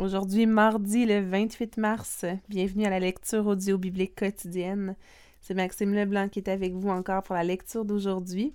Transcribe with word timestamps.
Aujourd'hui, 0.00 0.46
mardi 0.46 1.06
le 1.06 1.20
28 1.20 1.76
mars, 1.76 2.24
bienvenue 2.48 2.84
à 2.84 2.90
la 2.90 2.98
lecture 2.98 3.46
audio 3.46 3.78
biblique 3.78 4.16
quotidienne. 4.16 4.96
C'est 5.40 5.54
Maxime 5.54 5.94
Leblanc 5.94 6.28
qui 6.28 6.40
est 6.40 6.48
avec 6.48 6.72
vous 6.72 6.88
encore 6.88 7.22
pour 7.22 7.36
la 7.36 7.44
lecture 7.44 7.84
d'aujourd'hui. 7.84 8.52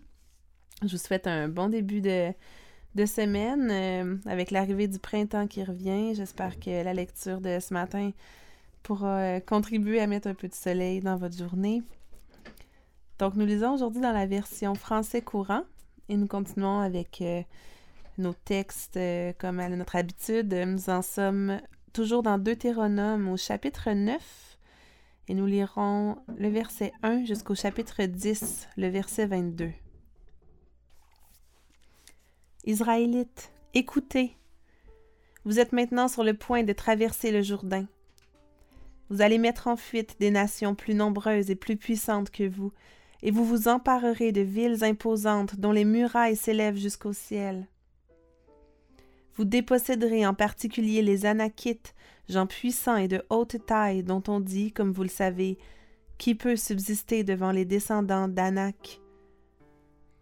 Je 0.82 0.90
vous 0.90 0.98
souhaite 0.98 1.28
un 1.28 1.48
bon 1.48 1.70
début 1.70 2.02
de, 2.02 2.34
semaine 3.06 3.70
euh, 3.72 4.18
avec 4.30 4.52
l'arrivée 4.52 4.90
du 4.90 5.00
printemps 5.00 5.48
qui 5.48 5.64
revient. 5.64 6.14
J'espère 6.14 6.60
que 6.60 6.84
la 6.84 6.94
lecture 6.94 7.40
de 7.40 7.58
ce 7.62 7.74
matin 7.74 8.12
pourra 8.84 9.20
euh, 9.20 9.40
contribuer 9.40 10.02
à 10.02 10.08
mettre 10.08 10.28
un 10.28 10.34
peu 10.34 10.50
de 10.50 10.54
soleil 10.54 11.00
dans 11.00 11.16
votre 11.16 11.38
journée. 11.38 11.84
Donc, 13.18 13.36
nous 13.36 13.46
lisons 13.46 13.76
aujourd'hui 13.76 14.02
dans 14.02 14.12
la 14.12 14.26
version 14.26 14.76
français 14.76 15.22
courant 15.22 15.64
et 16.10 16.18
nous 16.18 16.28
continuons 16.28 16.82
avec 16.82 17.22
euh, 17.22 17.42
nos 18.20 18.34
textes 18.34 18.98
euh, 18.98 19.34
comme 19.40 19.60
à 19.60 19.70
notre 19.70 19.96
habitude. 19.96 20.54
Nous 20.54 20.90
en 20.90 21.02
sommes 21.02 21.62
toujours 21.94 22.22
dans 22.22 22.38
Deutéronome 22.38 23.30
au 23.30 23.38
chapitre 23.38 23.92
9 23.92 24.58
et 25.28 25.34
nous 25.34 25.46
lirons 25.46 26.18
le 26.38 26.50
verset 26.50 26.92
1 27.04 27.26
jusqu'au 27.26 27.56
chapitre 27.56 28.04
10, 28.04 28.68
le 28.78 28.88
verset 28.88 29.26
22. 29.26 29.72
Israélites, 32.66 33.52
écoutez. 33.74 34.36
Vous 35.46 35.60
êtes 35.60 35.72
maintenant 35.72 36.08
sur 36.08 36.24
le 36.24 36.34
point 36.34 36.64
de 36.64 36.74
traverser 36.74 37.32
le 37.32 37.42
Jourdain. 37.42 37.88
Vous 39.10 39.22
allez 39.22 39.38
mettre 39.38 39.68
en 39.68 39.76
fuite 39.76 40.18
des 40.20 40.30
nations 40.30 40.76
plus 40.76 40.94
nombreuses 40.94 41.50
et 41.50 41.56
plus 41.56 41.78
puissantes 41.78 42.30
que 42.30 42.48
vous, 42.48 42.72
et 43.22 43.32
vous 43.32 43.46
vous 43.46 43.68
emparerez 43.68 44.32
de 44.32 44.42
villes 44.42 44.84
imposantes 44.84 45.56
dont 45.56 45.72
les 45.72 45.86
murailles 45.86 46.36
s'élèvent 46.36 46.78
jusqu'au 46.78 47.14
ciel. 47.14 47.68
Vous 49.40 49.46
déposséderez 49.46 50.28
en 50.28 50.34
particulier 50.34 51.02
les 51.02 51.26
Anakites, 51.26 51.96
gens 52.28 52.46
puissants 52.46 52.98
et 52.98 53.08
de 53.08 53.24
haute 53.30 53.66
taille, 53.66 54.04
dont 54.04 54.22
on 54.28 54.42
dit, 54.42 54.74
comme 54.74 54.92
vous 54.92 55.04
le 55.04 55.08
savez, 55.08 55.58
qui 56.18 56.36
peut 56.36 56.58
subsister 56.58 57.24
devant 57.24 57.54
les 57.54 57.64
descendants 57.64 58.28
d'Anak. 58.28 59.00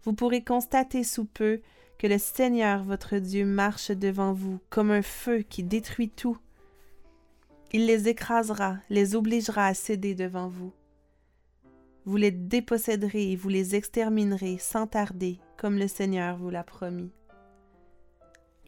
Vous 0.04 0.12
pourrez 0.12 0.44
constater 0.44 1.02
sous 1.02 1.24
peu 1.24 1.60
que 1.98 2.06
le 2.06 2.16
Seigneur 2.16 2.84
votre 2.84 3.18
Dieu 3.18 3.44
marche 3.44 3.90
devant 3.90 4.32
vous 4.32 4.60
comme 4.70 4.92
un 4.92 5.02
feu 5.02 5.38
qui 5.38 5.64
détruit 5.64 6.10
tout. 6.10 6.38
Il 7.72 7.86
les 7.86 8.06
écrasera, 8.06 8.76
les 8.88 9.16
obligera 9.16 9.66
à 9.66 9.74
céder 9.74 10.14
devant 10.14 10.46
vous. 10.46 10.72
Vous 12.04 12.16
les 12.16 12.30
déposséderez 12.30 13.32
et 13.32 13.36
vous 13.36 13.48
les 13.48 13.74
exterminerez 13.74 14.58
sans 14.60 14.86
tarder, 14.86 15.40
comme 15.56 15.76
le 15.76 15.88
Seigneur 15.88 16.36
vous 16.36 16.50
l'a 16.50 16.62
promis. 16.62 17.10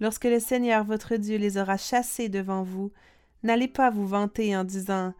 Lorsque 0.01 0.25
le 0.25 0.41
Seigneur 0.41 0.85
votre 0.85 1.17
Dieu 1.17 1.37
les 1.37 1.59
aura 1.59 1.77
chassés 1.77 2.31
devant 2.31 2.63
vous, 2.63 2.91
n'allez 3.43 3.69
pas 3.69 3.91
vous 3.91 4.07
vanter 4.07 4.57
en 4.57 4.65
disant 4.65 5.13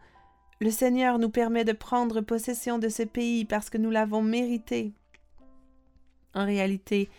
Le 0.59 0.71
Seigneur 0.71 1.19
nous 1.19 1.29
permet 1.29 1.63
de 1.63 1.71
prendre 1.71 2.21
possession 2.21 2.79
de 2.79 2.89
ce 2.89 3.03
pays 3.03 3.45
parce 3.45 3.69
que 3.69 3.77
nous 3.77 3.91
l'avons 3.91 4.23
mérité. 4.23 4.93
En 6.33 6.45
réalité, 6.45 7.09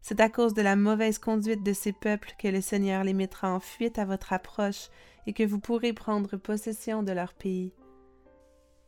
c'est 0.00 0.20
à 0.20 0.30
cause 0.30 0.54
de 0.54 0.62
la 0.62 0.76
mauvaise 0.76 1.18
conduite 1.18 1.62
de 1.62 1.74
ces 1.74 1.92
peuples 1.92 2.32
que 2.38 2.48
le 2.48 2.62
Seigneur 2.62 3.04
les 3.04 3.12
mettra 3.12 3.52
en 3.52 3.60
fuite 3.60 3.98
à 3.98 4.06
votre 4.06 4.32
approche 4.32 4.88
et 5.26 5.34
que 5.34 5.42
vous 5.42 5.60
pourrez 5.60 5.92
prendre 5.92 6.38
possession 6.38 7.02
de 7.02 7.12
leur 7.12 7.34
pays. 7.34 7.74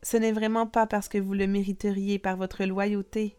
Ce 0.01 0.17
n'est 0.17 0.31
vraiment 0.31 0.65
pas 0.65 0.87
parce 0.87 1.07
que 1.07 1.19
vous 1.19 1.33
le 1.33 1.45
mériteriez 1.45 2.17
par 2.17 2.35
votre 2.35 2.65
loyauté. 2.65 3.37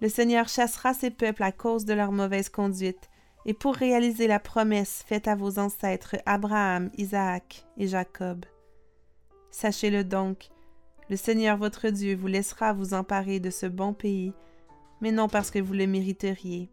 Le 0.00 0.08
Seigneur 0.08 0.48
chassera 0.48 0.92
ces 0.94 1.10
peuples 1.10 1.44
à 1.44 1.52
cause 1.52 1.84
de 1.84 1.94
leur 1.94 2.10
mauvaise 2.10 2.48
conduite, 2.48 3.08
et 3.46 3.54
pour 3.54 3.74
réaliser 3.74 4.26
la 4.26 4.40
promesse 4.40 5.04
faite 5.06 5.28
à 5.28 5.34
vos 5.34 5.58
ancêtres 5.58 6.16
Abraham, 6.26 6.90
Isaac 6.96 7.66
et 7.76 7.86
Jacob. 7.86 8.44
Sachez-le 9.50 10.04
donc, 10.04 10.50
le 11.10 11.16
Seigneur 11.16 11.58
votre 11.58 11.90
Dieu 11.90 12.16
vous 12.16 12.26
laissera 12.26 12.72
vous 12.72 12.94
emparer 12.94 13.40
de 13.40 13.50
ce 13.50 13.66
bon 13.66 13.92
pays, 13.92 14.32
mais 15.00 15.12
non 15.12 15.28
parce 15.28 15.50
que 15.50 15.58
vous 15.58 15.74
le 15.74 15.86
mériteriez. 15.86 16.70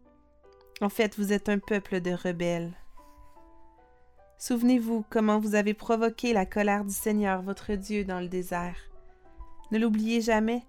En 0.80 0.88
fait, 0.88 1.16
vous 1.18 1.32
êtes 1.32 1.48
un 1.48 1.58
peuple 1.58 2.00
de 2.00 2.12
rebelles. 2.12 2.72
Souvenez-vous 4.38 5.04
comment 5.10 5.38
vous 5.38 5.54
avez 5.54 5.74
provoqué 5.74 6.32
la 6.32 6.46
colère 6.46 6.84
du 6.84 6.94
Seigneur 6.94 7.42
votre 7.42 7.74
Dieu 7.74 8.04
dans 8.04 8.18
le 8.18 8.26
désert. 8.26 8.76
Ne 9.70 9.78
l'oubliez 9.78 10.20
jamais. 10.20 10.62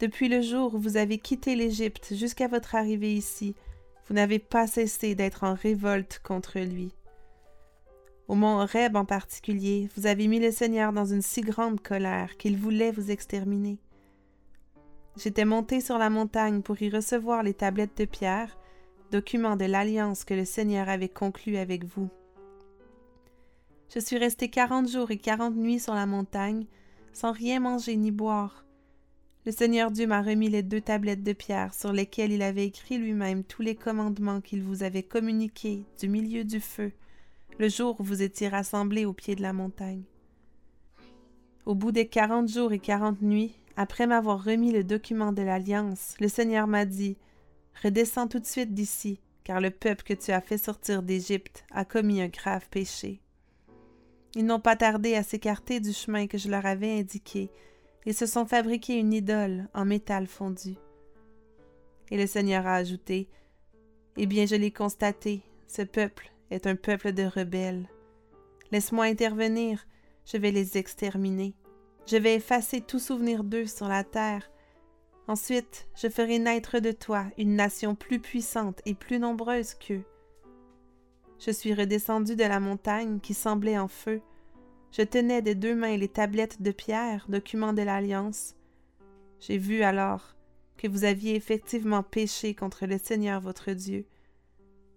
Depuis 0.00 0.28
le 0.28 0.40
jour 0.40 0.74
où 0.74 0.78
vous 0.78 0.96
avez 0.96 1.18
quitté 1.18 1.54
l'Égypte 1.54 2.14
jusqu'à 2.14 2.48
votre 2.48 2.74
arrivée 2.74 3.12
ici, 3.12 3.54
vous 4.10 4.16
n'avez 4.16 4.40
pas 4.40 4.66
cessé 4.66 5.14
d'être 5.14 5.44
en 5.44 5.54
révolte 5.54 6.20
contre 6.24 6.58
lui. 6.58 6.92
Au 8.26 8.34
mont 8.34 8.60
Horeb 8.60 8.96
en 8.96 9.04
particulier, 9.04 9.88
vous 9.96 10.06
avez 10.06 10.26
mis 10.26 10.40
le 10.40 10.50
Seigneur 10.50 10.92
dans 10.92 11.04
une 11.04 11.22
si 11.22 11.42
grande 11.42 11.80
colère 11.80 12.36
qu'il 12.36 12.56
voulait 12.56 12.90
vous 12.90 13.12
exterminer. 13.12 13.78
J'étais 15.16 15.44
monté 15.44 15.80
sur 15.80 15.96
la 15.96 16.10
montagne 16.10 16.60
pour 16.60 16.82
y 16.82 16.90
recevoir 16.90 17.44
les 17.44 17.54
tablettes 17.54 17.98
de 17.98 18.04
pierre, 18.04 18.58
document 19.12 19.54
de 19.54 19.66
l'alliance 19.66 20.24
que 20.24 20.34
le 20.34 20.44
Seigneur 20.44 20.88
avait 20.88 21.08
conclue 21.08 21.56
avec 21.56 21.84
vous. 21.84 22.08
Je 23.94 24.00
suis 24.00 24.18
resté 24.18 24.48
quarante 24.48 24.88
jours 24.88 25.12
et 25.12 25.18
quarante 25.18 25.54
nuits 25.54 25.78
sur 25.78 25.94
la 25.94 26.06
montagne, 26.06 26.66
sans 27.12 27.30
rien 27.30 27.60
manger 27.60 27.94
ni 27.94 28.10
boire, 28.10 28.64
le 29.46 29.52
Seigneur 29.52 29.90
Dieu 29.90 30.06
m'a 30.06 30.22
remis 30.22 30.50
les 30.50 30.62
deux 30.62 30.80
tablettes 30.80 31.22
de 31.22 31.32
pierre 31.32 31.72
sur 31.72 31.92
lesquelles 31.92 32.32
il 32.32 32.42
avait 32.42 32.66
écrit 32.66 32.98
lui-même 32.98 33.42
tous 33.42 33.62
les 33.62 33.74
commandements 33.74 34.40
qu'il 34.40 34.62
vous 34.62 34.82
avait 34.82 35.02
communiqués 35.02 35.84
du 35.98 36.08
milieu 36.08 36.44
du 36.44 36.60
feu, 36.60 36.92
le 37.58 37.68
jour 37.68 37.98
où 38.00 38.04
vous 38.04 38.22
étiez 38.22 38.48
rassemblés 38.48 39.06
au 39.06 39.14
pied 39.14 39.34
de 39.34 39.42
la 39.42 39.52
montagne. 39.52 40.02
Au 41.64 41.74
bout 41.74 41.92
des 41.92 42.06
quarante 42.06 42.48
jours 42.48 42.72
et 42.72 42.78
quarante 42.78 43.22
nuits, 43.22 43.54
après 43.76 44.06
m'avoir 44.06 44.44
remis 44.44 44.72
le 44.72 44.84
document 44.84 45.32
de 45.32 45.42
l'alliance, 45.42 46.14
le 46.20 46.28
Seigneur 46.28 46.66
m'a 46.66 46.84
dit 46.84 47.16
Redescends 47.82 48.28
tout 48.28 48.40
de 48.40 48.46
suite 48.46 48.74
d'ici, 48.74 49.20
car 49.44 49.60
le 49.60 49.70
peuple 49.70 50.02
que 50.04 50.14
tu 50.14 50.32
as 50.32 50.42
fait 50.42 50.58
sortir 50.58 51.02
d'Égypte 51.02 51.64
a 51.70 51.86
commis 51.86 52.20
un 52.20 52.28
grave 52.28 52.68
péché. 52.70 53.20
Ils 54.34 54.44
n'ont 54.44 54.60
pas 54.60 54.76
tardé 54.76 55.14
à 55.14 55.22
s'écarter 55.22 55.80
du 55.80 55.92
chemin 55.92 56.26
que 56.26 56.38
je 56.38 56.50
leur 56.50 56.66
avais 56.66 56.98
indiqué, 56.98 57.50
ils 58.06 58.14
se 58.14 58.26
sont 58.26 58.46
fabriqués 58.46 58.98
une 58.98 59.12
idole 59.12 59.68
en 59.74 59.84
métal 59.84 60.26
fondu. 60.26 60.76
Et 62.10 62.16
le 62.16 62.26
Seigneur 62.26 62.66
a 62.66 62.74
ajouté 62.74 63.28
Eh 64.16 64.26
bien, 64.26 64.46
je 64.46 64.56
l'ai 64.56 64.70
constaté, 64.70 65.42
ce 65.66 65.82
peuple 65.82 66.32
est 66.50 66.66
un 66.66 66.76
peuple 66.76 67.12
de 67.12 67.24
rebelles. 67.24 67.88
Laisse-moi 68.72 69.04
intervenir, 69.04 69.86
je 70.24 70.36
vais 70.36 70.50
les 70.50 70.78
exterminer. 70.78 71.54
Je 72.06 72.16
vais 72.16 72.34
effacer 72.34 72.80
tout 72.80 72.98
souvenir 72.98 73.44
d'eux 73.44 73.66
sur 73.66 73.88
la 73.88 74.04
terre. 74.04 74.50
Ensuite, 75.28 75.88
je 75.94 76.08
ferai 76.08 76.38
naître 76.38 76.80
de 76.80 76.92
toi 76.92 77.24
une 77.38 77.54
nation 77.54 77.94
plus 77.94 78.18
puissante 78.18 78.80
et 78.84 78.94
plus 78.94 79.18
nombreuse 79.18 79.74
qu'eux. 79.74 80.04
Je 81.38 81.50
suis 81.50 81.72
redescendu 81.72 82.36
de 82.36 82.44
la 82.44 82.60
montagne 82.60 83.20
qui 83.20 83.32
semblait 83.32 83.78
en 83.78 83.88
feu, 83.88 84.20
je 84.92 85.02
tenais 85.02 85.42
des 85.42 85.54
deux 85.54 85.74
mains 85.74 85.96
les 85.96 86.08
tablettes 86.08 86.60
de 86.62 86.72
pierre, 86.72 87.26
documents 87.28 87.72
de 87.72 87.82
l'Alliance. 87.82 88.54
J'ai 89.40 89.56
vu 89.56 89.82
alors 89.82 90.34
que 90.76 90.88
vous 90.88 91.04
aviez 91.04 91.34
effectivement 91.34 92.02
péché 92.02 92.54
contre 92.54 92.86
le 92.86 92.98
Seigneur 92.98 93.40
votre 93.40 93.72
Dieu. 93.72 94.06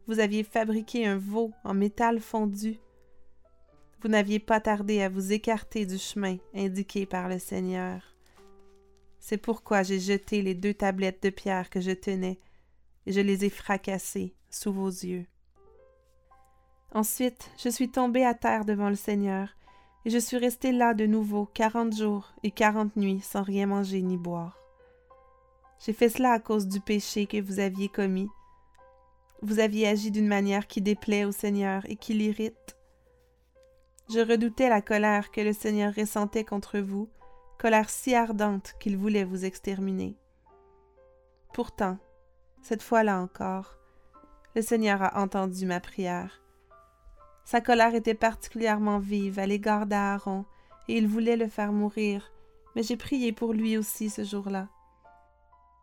Vous 0.07 0.19
aviez 0.19 0.43
fabriqué 0.43 1.05
un 1.05 1.17
veau 1.17 1.51
en 1.63 1.73
métal 1.73 2.19
fondu. 2.19 2.79
Vous 4.01 4.09
n'aviez 4.09 4.39
pas 4.39 4.59
tardé 4.59 5.01
à 5.01 5.09
vous 5.09 5.31
écarter 5.31 5.85
du 5.85 5.97
chemin 5.97 6.37
indiqué 6.53 7.05
par 7.05 7.29
le 7.29 7.39
Seigneur. 7.39 8.01
C'est 9.19 9.37
pourquoi 9.37 9.83
j'ai 9.83 9.99
jeté 9.99 10.41
les 10.41 10.55
deux 10.55 10.73
tablettes 10.73 11.23
de 11.23 11.29
pierre 11.29 11.69
que 11.69 11.79
je 11.79 11.91
tenais, 11.91 12.37
et 13.05 13.13
je 13.13 13.21
les 13.21 13.45
ai 13.45 13.49
fracassées 13.49 14.35
sous 14.49 14.73
vos 14.73 14.89
yeux. 14.89 15.25
Ensuite, 16.93 17.49
je 17.57 17.69
suis 17.69 17.89
tombé 17.89 18.25
à 18.25 18.33
terre 18.33 18.65
devant 18.65 18.89
le 18.89 18.95
Seigneur, 18.95 19.55
et 20.05 20.09
je 20.09 20.17
suis 20.17 20.37
resté 20.37 20.71
là 20.71 20.93
de 20.93 21.05
nouveau 21.05 21.45
quarante 21.45 21.95
jours 21.95 22.33
et 22.43 22.51
quarante 22.51 22.95
nuits 22.95 23.21
sans 23.21 23.41
rien 23.41 23.67
manger 23.67 24.01
ni 24.01 24.17
boire. 24.17 24.59
J'ai 25.79 25.93
fait 25.93 26.09
cela 26.09 26.31
à 26.31 26.39
cause 26.39 26.67
du 26.67 26.79
péché 26.79 27.25
que 27.25 27.41
vous 27.41 27.59
aviez 27.59 27.89
commis. 27.89 28.29
Vous 29.41 29.59
aviez 29.59 29.87
agi 29.87 30.11
d'une 30.11 30.27
manière 30.27 30.67
qui 30.67 30.81
déplaît 30.81 31.25
au 31.25 31.31
Seigneur 31.31 31.83
et 31.89 31.95
qui 31.95 32.13
l'irrite. 32.13 32.77
Je 34.09 34.19
redoutais 34.19 34.69
la 34.69 34.81
colère 34.81 35.31
que 35.31 35.41
le 35.41 35.53
Seigneur 35.53 35.93
ressentait 35.95 36.43
contre 36.43 36.79
vous, 36.79 37.09
colère 37.57 37.89
si 37.89 38.13
ardente 38.13 38.73
qu'il 38.79 38.97
voulait 38.97 39.23
vous 39.23 39.45
exterminer. 39.45 40.17
Pourtant, 41.53 41.97
cette 42.61 42.83
fois-là 42.83 43.19
encore, 43.19 43.77
le 44.55 44.61
Seigneur 44.61 45.01
a 45.01 45.21
entendu 45.21 45.65
ma 45.65 45.79
prière 45.79 46.42
sa 47.45 47.61
colère 47.61 47.95
était 47.95 48.13
particulièrement 48.13 48.99
vive 48.99 49.39
à 49.39 49.45
l'égard 49.45 49.85
d'Aaron, 49.85 50.45
et 50.87 50.97
il 50.97 51.07
voulait 51.07 51.37
le 51.37 51.47
faire 51.47 51.71
mourir, 51.71 52.31
mais 52.75 52.83
j'ai 52.83 52.97
prié 52.97 53.31
pour 53.31 53.53
lui 53.53 53.77
aussi 53.77 54.09
ce 54.09 54.23
jour-là. 54.23 54.67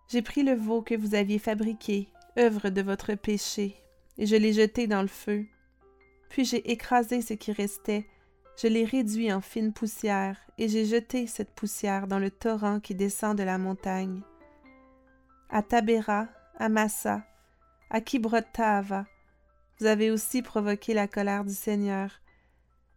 J'ai 0.08 0.22
pris 0.22 0.42
le 0.42 0.54
veau 0.54 0.82
que 0.82 0.94
vous 0.94 1.14
aviez 1.14 1.38
fabriqué, 1.38 2.08
œuvre 2.38 2.68
de 2.70 2.82
votre 2.82 3.14
péché, 3.14 3.76
et 4.18 4.26
je 4.26 4.36
l'ai 4.36 4.52
jeté 4.52 4.86
dans 4.86 5.02
le 5.02 5.08
feu. 5.08 5.46
Puis 6.28 6.44
j'ai 6.44 6.70
écrasé 6.70 7.22
ce 7.22 7.34
qui 7.34 7.52
restait, 7.52 8.06
je 8.60 8.66
l'ai 8.68 8.84
réduit 8.84 9.32
en 9.32 9.40
fine 9.40 9.72
poussière, 9.72 10.36
et 10.58 10.68
j'ai 10.68 10.84
jeté 10.84 11.26
cette 11.26 11.54
poussière 11.54 12.06
dans 12.06 12.18
le 12.18 12.30
torrent 12.30 12.80
qui 12.80 12.94
descend 12.94 13.36
de 13.36 13.42
la 13.42 13.58
montagne. 13.58 14.22
À 15.48 15.62
Tabéra, 15.62 16.26
à 16.58 16.68
Massa, 16.68 17.22
à 17.88 18.00
Kibrot-Taava, 18.00 19.06
vous 19.80 19.86
avez 19.86 20.10
aussi 20.10 20.42
provoqué 20.42 20.92
la 20.92 21.08
colère 21.08 21.44
du 21.44 21.54
Seigneur, 21.54 22.20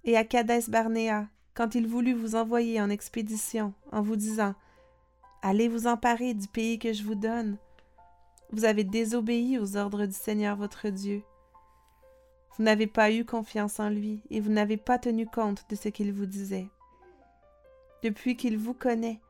et 0.03 0.17
à 0.17 0.25
Kadès 0.25 0.63
Barnéa, 0.67 1.27
quand 1.53 1.75
il 1.75 1.87
voulut 1.87 2.13
vous 2.13 2.35
envoyer 2.35 2.81
en 2.81 2.89
expédition, 2.89 3.73
en 3.91 4.01
vous 4.01 4.17
disant 4.17 4.53
Allez 5.41 5.69
vous 5.69 5.87
emparer 5.87 6.33
du 6.33 6.47
pays 6.47 6.79
que 6.79 6.91
je 6.91 7.03
vous 7.03 7.15
donne. 7.15 7.57
Vous 8.51 8.65
avez 8.65 8.83
désobéi 8.83 9.57
aux 9.59 9.77
ordres 9.77 10.05
du 10.05 10.13
Seigneur 10.13 10.57
votre 10.57 10.89
Dieu. 10.89 11.23
Vous 12.57 12.63
n'avez 12.63 12.87
pas 12.87 13.11
eu 13.11 13.23
confiance 13.23 13.79
en 13.79 13.89
lui 13.89 14.21
et 14.29 14.41
vous 14.41 14.51
n'avez 14.51 14.77
pas 14.77 14.99
tenu 14.99 15.25
compte 15.25 15.65
de 15.69 15.75
ce 15.75 15.89
qu'il 15.89 16.11
vous 16.11 16.25
disait. 16.25 16.67
Depuis 18.03 18.35
qu'il 18.35 18.57
vous 18.57 18.73
connaît, 18.73 19.21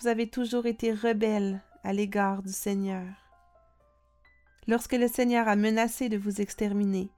vous 0.00 0.06
avez 0.06 0.28
toujours 0.28 0.66
été 0.66 0.92
rebelle 0.92 1.62
à 1.84 1.92
l'égard 1.92 2.42
du 2.42 2.52
Seigneur. 2.52 3.27
Lorsque 4.68 4.92
le 4.92 5.08
Seigneur 5.08 5.48
a 5.48 5.56
menacé 5.56 6.10
de 6.10 6.18
vous 6.18 6.42
exterminer, 6.42 7.10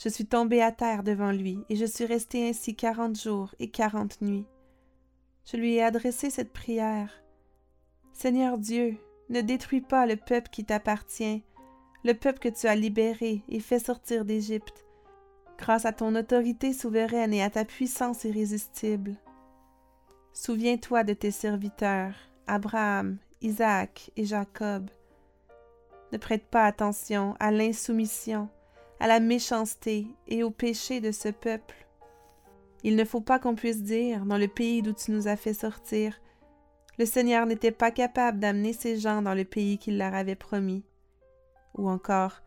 je 0.00 0.08
suis 0.08 0.26
tombé 0.26 0.62
à 0.62 0.70
terre 0.70 1.02
devant 1.02 1.32
lui 1.32 1.58
et 1.68 1.74
je 1.74 1.84
suis 1.84 2.04
resté 2.04 2.48
ainsi 2.48 2.76
quarante 2.76 3.20
jours 3.20 3.52
et 3.58 3.68
quarante 3.68 4.22
nuits. 4.22 4.46
Je 5.44 5.56
lui 5.56 5.74
ai 5.74 5.82
adressé 5.82 6.30
cette 6.30 6.52
prière. 6.52 7.10
Seigneur 8.12 8.58
Dieu, 8.58 8.96
ne 9.28 9.40
détruis 9.40 9.80
pas 9.80 10.06
le 10.06 10.14
peuple 10.14 10.50
qui 10.50 10.64
t'appartient, 10.64 11.42
le 12.04 12.14
peuple 12.14 12.38
que 12.38 12.48
tu 12.48 12.68
as 12.68 12.76
libéré 12.76 13.42
et 13.48 13.58
fait 13.58 13.80
sortir 13.80 14.24
d'Égypte, 14.24 14.86
grâce 15.58 15.84
à 15.84 15.92
ton 15.92 16.14
autorité 16.14 16.72
souveraine 16.72 17.34
et 17.34 17.42
à 17.42 17.50
ta 17.50 17.64
puissance 17.64 18.22
irrésistible. 18.22 19.16
Souviens-toi 20.32 21.02
de 21.02 21.14
tes 21.14 21.32
serviteurs, 21.32 22.14
Abraham, 22.46 23.18
Isaac 23.40 24.12
et 24.16 24.24
Jacob. 24.24 24.88
Ne 26.12 26.18
prête 26.18 26.46
pas 26.46 26.64
attention 26.64 27.34
à 27.38 27.50
l'insoumission, 27.50 28.48
à 29.00 29.06
la 29.06 29.20
méchanceté 29.20 30.06
et 30.26 30.42
au 30.42 30.50
péché 30.50 31.00
de 31.00 31.12
ce 31.12 31.28
peuple. 31.28 31.86
Il 32.82 32.96
ne 32.96 33.04
faut 33.04 33.20
pas 33.20 33.38
qu'on 33.38 33.54
puisse 33.54 33.82
dire, 33.82 34.24
dans 34.24 34.38
le 34.38 34.48
pays 34.48 34.82
d'où 34.82 34.92
tu 34.92 35.10
nous 35.10 35.28
as 35.28 35.36
fait 35.36 35.54
sortir, 35.54 36.20
le 36.98 37.06
Seigneur 37.06 37.46
n'était 37.46 37.72
pas 37.72 37.90
capable 37.90 38.40
d'amener 38.40 38.72
ces 38.72 38.98
gens 38.98 39.22
dans 39.22 39.34
le 39.34 39.44
pays 39.44 39.78
qu'il 39.78 39.98
leur 39.98 40.14
avait 40.14 40.34
promis. 40.34 40.84
Ou 41.76 41.88
encore, 41.88 42.42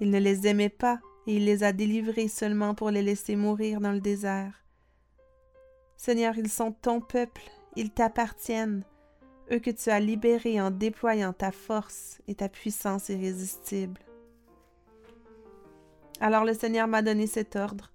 il 0.00 0.10
ne 0.10 0.18
les 0.18 0.46
aimait 0.46 0.68
pas 0.68 1.00
et 1.26 1.36
il 1.36 1.44
les 1.44 1.62
a 1.64 1.72
délivrés 1.72 2.28
seulement 2.28 2.74
pour 2.74 2.90
les 2.90 3.02
laisser 3.02 3.36
mourir 3.36 3.80
dans 3.80 3.92
le 3.92 4.00
désert. 4.00 4.64
Seigneur, 5.96 6.36
ils 6.36 6.50
sont 6.50 6.72
ton 6.72 7.00
peuple, 7.00 7.42
ils 7.76 7.90
t'appartiennent, 7.90 8.84
eux 9.52 9.58
que 9.58 9.70
tu 9.70 9.90
as 9.90 10.00
libérés 10.00 10.60
en 10.60 10.70
déployant 10.70 11.32
ta 11.32 11.52
force 11.52 12.20
et 12.28 12.34
ta 12.34 12.48
puissance 12.48 13.08
irrésistible. 13.08 14.00
Alors 16.20 16.44
le 16.44 16.54
Seigneur 16.54 16.86
m'a 16.86 17.02
donné 17.02 17.26
cet 17.26 17.56
ordre. 17.56 17.90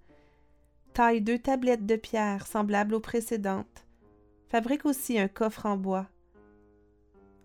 Taille 0.92 1.20
deux 1.20 1.38
tablettes 1.38 1.86
de 1.86 1.96
pierre 1.96 2.46
semblables 2.46 2.94
aux 2.94 3.00
précédentes. 3.00 3.86
Fabrique 4.48 4.86
aussi 4.86 5.18
un 5.18 5.28
coffre 5.28 5.66
en 5.66 5.76
bois. 5.76 6.06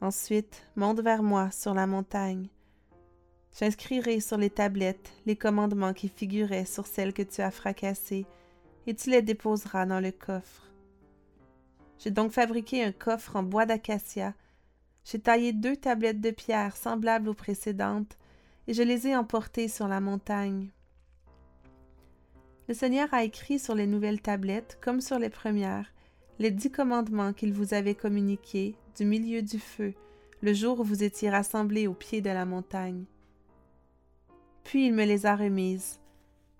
Ensuite, 0.02 0.68
monte 0.75 1.02
vers 1.02 1.22
moi 1.22 1.52
sur 1.52 1.74
la 1.74 1.86
montagne. 1.86 2.48
J'inscrirai 3.60 4.19
sur 4.19 4.38
les 4.38 4.50
tablettes 4.50 5.12
les 5.25 5.36
commandements 5.36 5.94
qui 5.94 6.08
figuraient 6.10 6.66
sur 6.66 6.88
celles 6.88 7.13
que 7.13 7.22
tu 7.22 7.42
as 7.42 7.52
fracassées, 7.52 8.25
et 8.88 8.96
tu 8.96 9.10
les 9.10 9.22
déposeras 9.22 9.86
dans 9.86 10.00
le 10.00 10.12
coffre. 10.12 10.71
J'ai 12.03 12.09
donc 12.09 12.31
fabriqué 12.31 12.83
un 12.83 12.92
coffre 12.92 13.36
en 13.36 13.44
bois 13.44 13.68
d'acacia. 13.68 14.33
J'ai 15.06 15.19
taillé 15.19 15.53
deux 15.53 15.75
tablettes 15.75 16.19
de 16.19 16.31
pierre 16.31 16.75
semblables 16.75 17.30
aux 17.30 17.36
précédentes, 17.36 18.18
et 18.68 18.74
je 18.74 18.81
les 18.81 19.07
ai 19.07 19.15
emportées 19.15 19.68
sur 19.68 19.88
la 19.88 20.01
montagne. 20.01 20.69
Le 22.68 22.74
Seigneur 22.74 23.13
a 23.13 23.24
écrit 23.24 23.59
sur 23.59 23.75
les 23.75 23.86
nouvelles 23.86 24.21
tablettes, 24.21 24.80
comme 24.81 25.00
sur 25.00 25.19
les 25.19 25.30
premières, 25.30 25.94
les 26.39 26.50
dix 26.50 26.71
commandements 26.71 27.33
qu'il 27.33 27.53
vous 27.53 27.75
avait 27.75 27.95
communiqués 27.95 28.75
du 28.98 29.06
milieu 29.06 29.44
du 29.44 29.59
feu, 29.59 29.94
le 30.42 30.53
jour 30.53 30.80
où 30.80 30.83
vous 30.83 31.03
étiez 31.03 31.30
rassemblés 31.30 31.86
au 31.86 31.94
pied 31.94 32.21
de 32.21 32.31
la 32.31 32.45
montagne. 32.45 33.06
Puis 34.63 34.88
il 34.88 34.94
me 34.94 35.06
les 35.06 35.27
a 35.27 35.36
remises. 35.36 36.00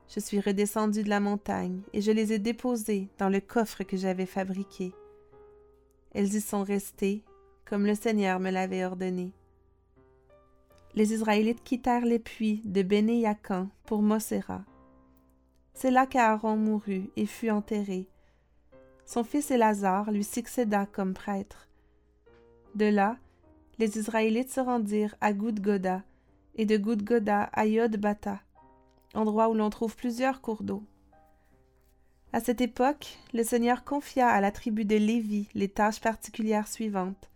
Je 0.08 0.20
suis 0.20 0.40
redescendu 0.40 1.02
de 1.02 1.10
la 1.10 1.20
montagne 1.20 1.82
et 1.94 2.02
je 2.02 2.12
les 2.12 2.34
ai 2.34 2.38
déposées 2.38 3.08
dans 3.18 3.30
le 3.30 3.40
coffre 3.40 3.84
que 3.84 3.98
j'avais 3.98 4.28
fabriqué. 4.28 4.94
Elles 6.14 6.36
y 6.36 6.42
sont 6.42 6.64
restées, 6.64 7.24
comme 7.66 7.86
le 7.86 7.96
Seigneur 7.96 8.40
me 8.40 8.52
l'avait 8.52 8.86
ordonné. 8.86 9.32
Les 10.94 11.14
Israélites 11.14 11.64
quittèrent 11.64 12.06
les 12.06 12.20
puits 12.20 12.62
de 12.66 12.82
Béné-Yacan 12.82 13.70
pour 13.86 14.02
Moséra. 14.02 14.64
C'est 15.74 15.92
là 15.92 16.06
qu'Aaron 16.06 16.58
mourut 16.58 17.10
et 17.16 17.26
fut 17.26 17.50
enterré. 17.50 18.10
Son 19.06 19.24
fils 19.24 19.52
Élazar 19.52 20.12
lui 20.12 20.24
succéda 20.24 20.86
comme 20.86 21.14
prêtre. 21.14 21.70
De 22.76 22.86
là, 22.86 23.18
les 23.80 23.98
Israélites 23.98 24.52
se 24.52 24.60
rendirent 24.60 25.16
à 25.22 25.34
Goudgoda, 25.34 26.04
et 26.56 26.66
de 26.66 26.78
Goudgoda 26.78 27.44
à 27.54 27.66
Yodbata, 27.66 28.42
endroit 29.14 29.50
où 29.50 29.54
l'on 29.54 29.70
trouve 29.70 29.96
plusieurs 29.96 30.42
cours 30.42 30.64
d'eau. 30.64 30.84
À 32.34 32.40
cette 32.40 32.62
époque, 32.62 33.18
le 33.34 33.44
Seigneur 33.44 33.84
confia 33.84 34.30
à 34.30 34.40
la 34.40 34.52
tribu 34.52 34.86
de 34.86 34.96
Lévi 34.96 35.50
les 35.54 35.70
tâches 35.70 36.00
particulières 36.00 36.68
suivantes 36.68 37.32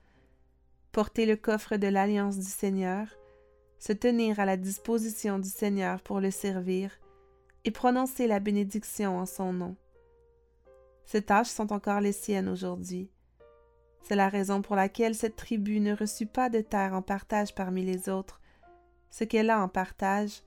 porter 0.96 1.26
le 1.26 1.36
coffre 1.36 1.76
de 1.76 1.88
l'alliance 1.88 2.38
du 2.38 2.48
Seigneur, 2.48 3.08
se 3.80 3.92
tenir 3.92 4.40
à 4.40 4.46
la 4.46 4.56
disposition 4.56 5.40
du 5.40 5.50
Seigneur 5.50 6.02
pour 6.02 6.22
le 6.22 6.32
servir, 6.32 6.90
et 7.66 7.72
prononcer 7.72 8.28
la 8.28 8.40
bénédiction 8.40 9.20
en 9.20 9.26
son 9.26 9.52
nom. 9.52 9.76
Ces 11.06 11.22
tâches 11.22 11.50
sont 11.50 11.74
encore 11.74 12.00
les 12.00 12.14
siennes 12.14 12.48
aujourd'hui. 12.48 13.10
C'est 14.04 14.16
la 14.16 14.30
raison 14.30 14.62
pour 14.62 14.78
laquelle 14.78 15.16
cette 15.16 15.36
tribu 15.36 15.82
ne 15.82 15.94
reçut 15.94 16.28
pas 16.28 16.50
de 16.50 16.62
terre 16.62 16.94
en 16.94 17.02
partage 17.02 17.54
parmi 17.54 17.84
les 17.84 18.08
autres, 18.08 18.40
ce 19.10 19.26
qu'elle 19.26 19.50
a 19.50 19.62
en 19.62 19.68
partage, 19.68 20.44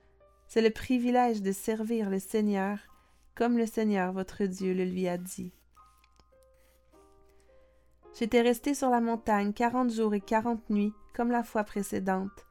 c'est 0.47 0.62
le 0.62 0.71
privilège 0.71 1.43
de 1.43 1.53
servir 1.53 2.09
le 2.09 2.21
Seigneur 2.21 2.79
comme 3.38 3.56
le 3.56 3.67
Seigneur 3.67 4.12
votre 4.12 4.44
Dieu 4.46 4.74
le 4.74 4.82
lui 4.82 5.06
a 5.06 5.17
dit. 5.17 5.53
J'étais 8.19 8.41
resté 8.41 8.74
sur 8.74 8.91
la 8.91 9.01
montagne 9.01 9.53
quarante 9.53 9.93
jours 9.93 10.13
et 10.13 10.20
quarante 10.20 10.69
nuits, 10.70 10.93
comme 11.15 11.31
la 11.31 11.44
fois 11.44 11.63
précédente. 11.63 12.46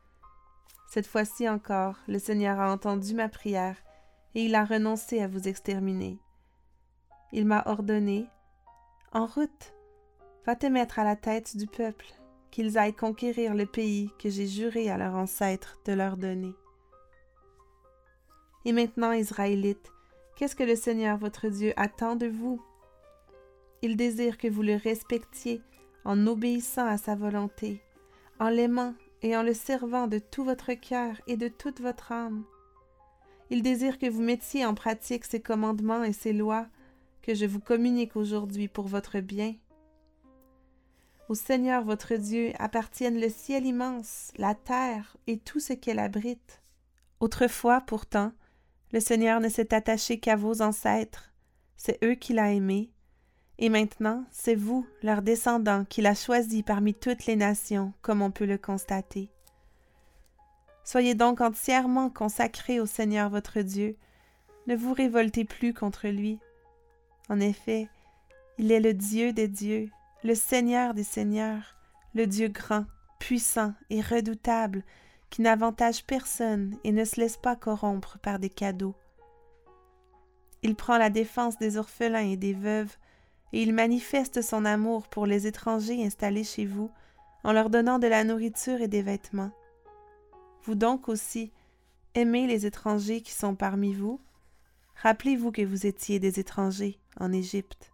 Cette 0.88 1.06
fois-ci 1.06 1.50
encore, 1.50 1.98
le 2.08 2.20
Seigneur 2.20 2.62
a 2.62 2.72
entendu 2.72 3.14
ma 3.16 3.28
prière, 3.28 3.76
et 4.34 4.46
il 4.46 4.56
a 4.56 4.64
renoncé 4.64 5.20
à 5.22 5.28
vous 5.28 5.50
exterminer. 5.50 6.22
Il 7.34 7.46
m'a 7.46 7.64
ordonné 7.66 8.26
En 9.12 9.26
route, 9.26 9.74
va 10.46 10.56
te 10.56 10.68
mettre 10.68 11.00
à 11.00 11.04
la 11.04 11.18
tête 11.18 11.58
du 11.58 11.68
peuple 11.68 12.08
qu'ils 12.50 12.78
aillent 12.78 12.96
conquérir 12.96 13.56
le 13.56 13.66
pays 13.66 14.10
que 14.20 14.30
j'ai 14.30 14.48
juré 14.48 14.90
à 14.90 14.98
leurs 14.98 15.16
ancêtres 15.16 15.82
de 15.84 15.92
leur 15.92 16.16
donner. 16.16 16.56
Et 18.64 18.72
maintenant, 18.72 19.12
Israélites, 19.12 19.92
qu'est-ce 20.38 20.56
que 20.56 20.64
le 20.64 20.78
Seigneur 20.78 21.18
votre 21.18 21.50
Dieu 21.50 21.74
attend 21.76 22.16
de 22.16 22.28
vous? 22.28 22.62
Il 23.82 23.98
désire 23.98 24.38
que 24.38 24.48
vous 24.48 24.62
le 24.62 24.76
respectiez 24.76 25.62
en 26.06 26.26
obéissant 26.26 26.88
à 26.88 26.98
sa 26.98 27.16
volonté, 27.16 27.82
en 28.40 28.48
l'aimant 28.48 28.94
et 29.22 29.36
en 29.36 29.44
le 29.44 29.54
servant 29.54 30.08
de 30.08 30.20
tout 30.20 30.46
votre 30.46 30.72
cœur 30.74 31.20
et 31.28 31.36
de 31.36 31.50
toute 31.50 31.82
votre 31.82 32.14
âme. 32.14 32.46
Il 33.50 33.62
désire 33.62 34.00
que 34.00 34.10
vous 34.10 34.22
mettiez 34.22 34.66
en 34.66 34.74
pratique 34.74 35.26
ses 35.26 35.42
commandements 35.42 36.06
et 36.06 36.14
ses 36.14 36.32
lois 36.32 36.68
que 37.22 37.34
je 37.36 37.46
vous 37.46 37.60
communique 37.60 38.16
aujourd'hui 38.16 38.70
pour 38.70 38.88
votre 38.88 39.20
bien 39.20 39.56
au 41.30 41.36
Seigneur 41.36 41.84
votre 41.84 42.16
Dieu 42.16 42.54
appartiennent 42.58 43.20
le 43.20 43.30
ciel 43.30 43.66
immense, 43.66 44.32
la 44.38 44.56
terre 44.56 45.18
et 45.28 45.38
tout 45.38 45.60
ce 45.60 45.74
qu'elle 45.74 46.00
abrite. 46.00 46.62
Autrefois, 47.20 47.82
pourtant, 47.82 48.32
le 48.92 49.00
Seigneur 49.00 49.40
ne 49.40 49.50
s'est 49.50 49.74
attaché 49.74 50.20
qu'à 50.20 50.36
vos 50.36 50.62
ancêtres, 50.62 51.32
c'est 51.76 52.04
eux 52.04 52.16
qu'il 52.16 52.40
a 52.40 52.52
aimés, 52.52 52.90
et 53.60 53.70
maintenant 53.70 54.26
c'est 54.32 54.56
vous, 54.56 54.86
leurs 55.04 55.22
descendants, 55.22 55.86
qu'il 55.86 56.06
a 56.06 56.16
choisis 56.16 56.64
parmi 56.64 56.94
toutes 56.94 57.26
les 57.26 57.36
nations, 57.36 57.94
comme 58.02 58.22
on 58.22 58.32
peut 58.32 58.46
le 58.46 58.58
constater. 58.58 59.30
Soyez 60.84 61.16
donc 61.16 61.42
entièrement 61.42 62.10
consacrés 62.10 62.80
au 62.80 62.86
Seigneur 62.86 63.30
votre 63.30 63.60
Dieu, 63.62 63.98
ne 64.68 64.76
vous 64.76 64.94
révoltez 64.94 65.44
plus 65.44 65.74
contre 65.74 66.08
lui. 66.08 66.40
En 67.30 67.40
effet, 67.40 67.90
il 68.58 68.72
est 68.72 68.80
le 68.80 68.94
Dieu 68.94 69.34
des 69.34 69.48
dieux, 69.48 69.90
le 70.24 70.34
Seigneur 70.34 70.94
des 70.94 71.04
Seigneurs, 71.04 71.76
le 72.14 72.26
Dieu 72.26 72.48
grand, 72.48 72.86
puissant 73.20 73.74
et 73.90 74.02
redoutable, 74.02 74.84
qui 75.30 75.42
n'avantage 75.42 76.06
personne 76.06 76.78
et 76.84 76.92
ne 76.92 77.06
se 77.06 77.20
laisse 77.20 77.38
pas 77.38 77.56
corrompre 77.56 78.18
par 78.20 78.40
des 78.40 78.50
cadeaux. 78.50 78.96
Il 80.64 80.76
prend 80.76 80.98
la 80.98 81.10
défense 81.10 81.58
des 81.58 81.78
orphelins 81.78 82.30
et 82.30 82.38
des 82.38 82.54
veuves, 82.54 82.96
et 83.54 83.62
il 83.62 83.74
manifeste 83.74 84.42
son 84.42 84.66
amour 84.66 85.08
pour 85.08 85.26
les 85.26 85.48
étrangers 85.48 86.04
installés 86.04 86.44
chez 86.44 86.66
vous, 86.66 86.92
en 87.44 87.54
leur 87.54 87.70
donnant 87.70 88.00
de 88.00 88.08
la 88.08 88.24
nourriture 88.24 88.82
et 88.82 88.88
des 88.88 89.02
vêtements. 89.02 89.52
Vous 90.64 90.76
donc 90.76 91.08
aussi, 91.08 91.54
aimez 92.14 92.48
les 92.48 92.66
étrangers 92.66 93.22
qui 93.22 93.32
sont 93.32 93.56
parmi 93.56 93.94
vous. 93.94 94.20
Rappelez-vous 94.96 95.52
que 95.52 95.62
vous 95.62 95.86
étiez 95.86 96.20
des 96.20 96.40
étrangers 96.40 97.00
en 97.20 97.32
Égypte. 97.32 97.94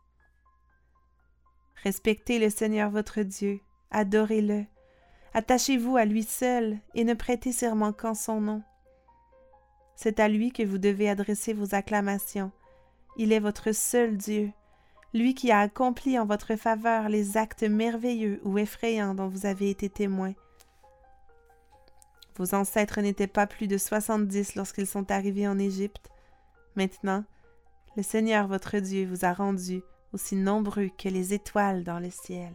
Respectez 1.84 2.40
le 2.40 2.50
Seigneur 2.50 2.90
votre 2.90 3.22
Dieu, 3.22 3.60
adorez-le, 3.92 4.66
attachez-vous 5.34 5.98
à 5.98 6.06
lui 6.06 6.24
seul 6.24 6.78
et 6.96 7.04
ne 7.04 7.14
prêtez 7.14 7.52
serment 7.52 7.94
qu'en 7.94 8.14
son 8.14 8.42
nom. 8.42 8.64
C'est 9.96 10.20
à 10.20 10.28
lui 10.28 10.52
que 10.52 10.64
vous 10.64 10.78
devez 10.78 11.10
adresser 11.10 11.54
vos 11.54 11.76
acclamations. 11.76 12.52
Il 13.18 13.32
est 13.32 13.40
votre 13.40 13.72
seul 13.72 14.18
Dieu, 14.18 14.52
lui 15.14 15.36
qui 15.36 15.52
a 15.52 15.60
accompli 15.60 16.18
en 16.18 16.26
votre 16.26 16.56
faveur 16.56 17.10
les 17.10 17.38
actes 17.38 17.64
merveilleux 17.64 18.42
ou 18.44 18.58
effrayants 18.58 19.14
dont 19.14 19.28
vous 19.28 19.46
avez 19.46 19.70
été 19.70 19.90
témoin. 19.90 20.34
Vos 22.36 22.56
ancêtres 22.56 23.02
n'étaient 23.02 23.28
pas 23.28 23.46
plus 23.46 23.68
de 23.68 23.78
soixante-dix 23.78 24.56
lorsqu'ils 24.56 24.88
sont 24.88 25.12
arrivés 25.12 25.48
en 25.48 25.60
Égypte. 25.60 26.10
Maintenant, 26.76 27.24
le 27.96 28.02
Seigneur 28.02 28.48
votre 28.48 28.80
Dieu 28.80 29.08
vous 29.08 29.24
a 29.24 29.34
rendus 29.34 29.84
aussi 30.14 30.36
nombreux 30.36 30.90
que 30.98 31.10
les 31.10 31.34
étoiles 31.36 31.84
dans 31.84 32.00
le 32.00 32.10
ciel. 32.10 32.54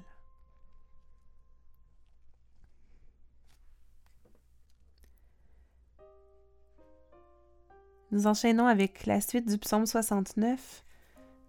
Nous 8.10 8.26
enchaînons 8.26 8.66
avec 8.66 9.04
la 9.04 9.20
suite 9.20 9.46
du 9.46 9.58
psaume 9.58 9.84
69, 9.84 10.82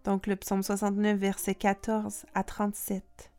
donc 0.04 0.28
le 0.28 0.36
psaume 0.36 0.62
69, 0.62 1.18
versets 1.18 1.56
14 1.56 2.26
à 2.34 2.44
37. 2.44 3.32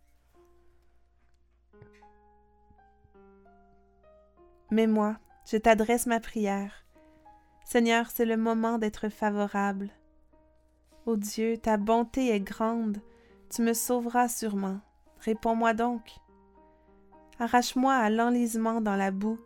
Mais 4.70 4.86
moi, 4.86 5.18
je 5.44 5.58
t'adresse 5.58 6.06
ma 6.06 6.18
prière. 6.18 6.86
Seigneur, 7.64 8.10
c'est 8.10 8.24
le 8.24 8.38
moment 8.38 8.78
d'être 8.78 9.10
favorable. 9.10 9.90
Ô 11.04 11.16
Dieu, 11.16 11.58
ta 11.58 11.76
bonté 11.76 12.34
est 12.34 12.40
grande, 12.40 13.02
tu 13.50 13.60
me 13.60 13.74
sauveras 13.74 14.28
sûrement. 14.28 14.80
Réponds-moi 15.20 15.74
donc. 15.74 16.16
Arrache-moi 17.38 17.92
à 17.92 18.08
l'enlisement 18.08 18.80
dans 18.80 18.96
la 18.96 19.10
boue, 19.10 19.38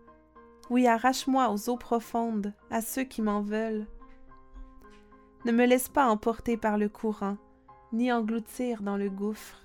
oui, 0.70 0.86
arrache-moi 0.86 1.50
aux 1.50 1.68
eaux 1.68 1.76
profondes, 1.76 2.52
à 2.70 2.80
ceux 2.80 3.04
qui 3.04 3.22
m'en 3.22 3.42
veulent. 3.42 3.86
Ne 5.44 5.52
me 5.52 5.66
laisse 5.66 5.88
pas 5.88 6.06
emporter 6.06 6.56
par 6.56 6.78
le 6.78 6.88
courant, 6.88 7.36
ni 7.92 8.10
engloutir 8.10 8.82
dans 8.82 8.96
le 8.96 9.10
gouffre. 9.10 9.62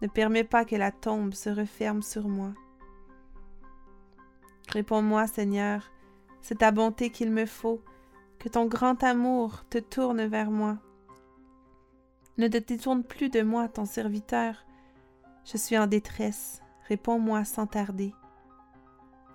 Ne 0.00 0.08
permets 0.08 0.44
pas 0.44 0.64
que 0.64 0.76
la 0.76 0.90
tombe 0.90 1.34
se 1.34 1.50
referme 1.50 2.02
sur 2.02 2.28
moi. 2.28 2.54
Réponds-moi, 4.70 5.26
Seigneur, 5.26 5.90
c'est 6.40 6.58
ta 6.58 6.70
bonté 6.70 7.10
qu'il 7.10 7.30
me 7.30 7.44
faut, 7.44 7.82
que 8.38 8.48
ton 8.48 8.64
grand 8.64 9.04
amour 9.04 9.64
te 9.68 9.78
tourne 9.78 10.24
vers 10.24 10.50
moi. 10.50 10.78
Ne 12.38 12.48
te 12.48 12.56
détourne 12.56 13.04
plus 13.04 13.28
de 13.28 13.42
moi, 13.42 13.68
ton 13.68 13.84
serviteur. 13.84 14.64
Je 15.44 15.58
suis 15.58 15.76
en 15.76 15.86
détresse. 15.86 16.62
Réponds-moi 16.88 17.44
sans 17.44 17.66
tarder. 17.66 18.14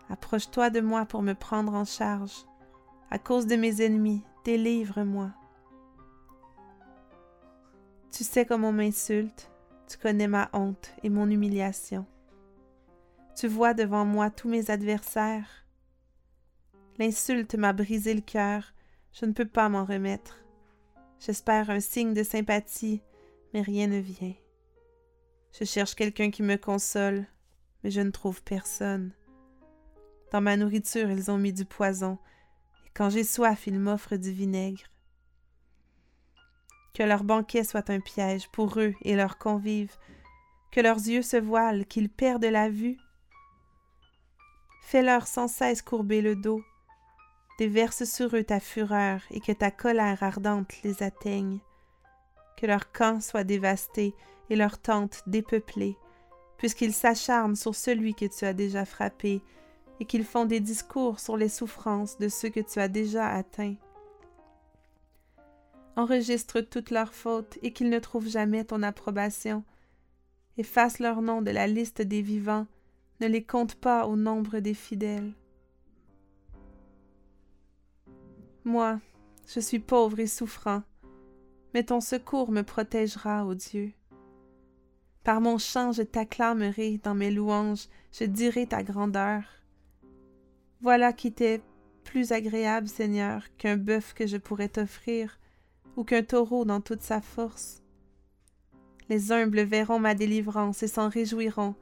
Approche-toi 0.10 0.70
de 0.70 0.82
moi 0.82 1.06
pour 1.06 1.22
me 1.22 1.34
prendre 1.34 1.74
en 1.74 1.86
charge. 1.86 2.46
À 3.10 3.20
cause 3.20 3.48
de 3.48 3.56
mes 3.56 3.82
ennemis, 3.82 4.24
délivre-moi. 4.44 5.32
Tu 8.12 8.24
sais 8.24 8.46
comment 8.46 8.70
on 8.70 8.74
m'insulte, 8.74 9.52
tu 9.88 9.98
connais 9.98 10.28
ma 10.28 10.50
honte 10.54 10.94
et 11.04 11.10
mon 11.10 11.30
humiliation. 11.30 12.06
Tu 13.36 13.48
vois 13.48 13.74
devant 13.74 14.06
moi 14.06 14.30
tous 14.30 14.48
mes 14.48 14.72
adversaires. 14.72 15.66
L'insulte 16.98 17.56
m'a 17.56 17.74
brisé 17.74 18.14
le 18.14 18.22
cœur, 18.22 18.74
je 19.12 19.26
ne 19.26 19.34
peux 19.34 19.46
pas 19.46 19.68
m'en 19.68 19.84
remettre. 19.84 20.40
J'espère 21.20 21.70
un 21.70 21.80
signe 21.80 22.14
de 22.14 22.24
sympathie, 22.24 23.02
mais 23.54 23.62
rien 23.62 23.88
ne 23.88 24.00
vient. 24.00 24.36
Je 25.58 25.66
cherche 25.66 25.96
quelqu'un 25.96 26.32
qui 26.32 26.44
me 26.44 26.58
console, 26.58 27.26
mais 27.84 27.92
je 27.92 28.02
ne 28.02 28.12
trouve 28.12 28.44
personne. 28.44 29.12
Dans 30.32 30.42
ma 30.42 30.58
nourriture, 30.58 31.10
ils 31.10 31.30
ont 31.32 31.38
mis 31.38 31.54
du 31.54 31.66
poison, 31.66 32.18
et 32.86 32.90
quand 32.94 33.10
j'ai 33.10 33.24
soif, 33.24 33.68
ils 33.68 33.80
m'offrent 33.80 34.18
du 34.18 34.32
vinaigre. 34.32 34.84
Que 36.94 37.04
leur 37.04 37.24
banquet 37.24 37.64
soit 37.64 37.90
un 37.90 38.00
piège 38.00 38.50
pour 38.50 38.80
eux 38.80 38.94
et 39.02 39.16
leurs 39.16 39.38
convives, 39.38 39.96
que 40.72 40.82
leurs 40.82 40.98
yeux 40.98 41.22
se 41.22 41.38
voilent, 41.38 41.86
qu'ils 41.86 42.10
perdent 42.10 42.46
la 42.46 42.70
vue. 42.70 42.98
Fais-leur 44.82 45.28
sans 45.28 45.48
cesse 45.48 45.82
courber 45.82 46.22
le 46.22 46.36
dos, 46.36 46.62
déverse 47.58 48.04
sur 48.04 48.36
eux 48.36 48.44
ta 48.44 48.60
fureur 48.60 49.22
et 49.32 49.40
que 49.40 49.52
ta 49.52 49.72
colère 49.72 50.22
ardente 50.24 50.82
les 50.84 51.04
atteigne. 51.04 51.60
Que 52.58 52.66
leur 52.66 52.92
camp 52.92 53.22
soit 53.22 53.44
dévasté 53.44 54.14
et 54.50 54.56
leurs 54.56 54.82
tentes 54.82 55.22
dépeuplées, 55.28 55.98
puisqu'ils 56.58 56.94
s'acharnent 56.94 57.56
sur 57.56 57.76
celui 57.76 58.16
que 58.16 58.26
tu 58.26 58.46
as 58.46 58.54
déjà 58.54 58.86
frappé 58.86 59.42
et 60.00 60.06
qu'ils 60.06 60.26
font 60.26 60.46
des 60.46 60.60
discours 60.60 61.20
sur 61.20 61.38
les 61.38 61.50
souffrances 61.50 62.18
de 62.18 62.28
ceux 62.28 62.50
que 62.50 62.60
tu 62.60 62.80
as 62.80 62.88
déjà 62.88 63.28
atteints. 63.30 63.76
Enregistre 65.96 66.62
toutes 66.62 66.92
leurs 66.92 67.14
fautes 67.14 67.58
et 67.62 67.72
qu'ils 67.72 67.90
ne 67.90 68.00
trouvent 68.00 68.28
jamais 68.28 68.66
ton 68.66 68.84
approbation. 68.84 69.64
Efface 70.58 71.00
leur 71.00 71.22
nom 71.22 71.42
de 71.42 71.52
la 71.52 71.68
liste 71.68 72.02
des 72.02 72.22
vivants, 72.22 72.68
ne 73.22 73.28
les 73.28 73.44
compte 73.44 73.76
pas 73.76 74.06
au 74.08 74.16
nombre 74.16 74.60
des 74.60 74.74
fidèles. 74.74 75.34
Moi, 78.66 79.00
je 79.48 79.60
suis 79.60 79.80
pauvre 79.80 80.20
et 80.20 80.28
souffrant, 80.28 80.82
mais 81.74 81.84
ton 81.84 82.02
secours 82.02 82.52
me 82.52 82.64
protégera, 82.64 83.46
ô 83.46 83.54
Dieu. 83.54 83.94
Par 85.24 85.40
mon 85.42 85.58
chant, 85.58 85.92
je 85.92 86.04
t'acclamerai 86.04 87.00
dans 87.04 87.16
mes 87.16 87.32
louanges, 87.32 87.88
je 88.12 88.26
dirai 88.26 88.68
ta 88.68 88.84
grandeur. 88.84 89.44
Voilà 90.86 91.14
qui 91.14 91.32
t'est 91.32 91.64
plus 92.04 92.32
agréable, 92.32 92.88
Seigneur, 92.88 93.42
qu'un 93.58 93.76
bœuf 93.76 94.14
que 94.14 94.28
je 94.28 94.38
pourrais 94.38 94.70
t'offrir, 94.70 95.40
ou 95.98 96.04
qu'un 96.04 96.22
taureau 96.22 96.64
dans 96.64 96.80
toute 96.80 97.02
sa 97.02 97.22
force. 97.22 97.82
Les 99.10 99.32
humbles 99.32 99.64
verront 99.64 99.98
ma 99.98 100.14
délivrance 100.14 100.84
et 100.84 100.88
s'en 100.88 101.10
réjouiront. 101.10 101.74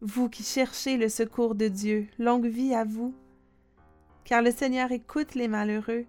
Vous 0.00 0.28
qui 0.28 0.42
cherchez 0.42 0.96
le 0.96 1.08
secours 1.08 1.54
de 1.54 1.68
Dieu, 1.68 2.08
longue 2.18 2.46
vie 2.46 2.74
à 2.74 2.82
vous. 2.82 3.14
Car 4.24 4.42
le 4.42 4.50
Seigneur 4.50 4.90
écoute 4.90 5.36
les 5.36 5.46
malheureux. 5.46 6.04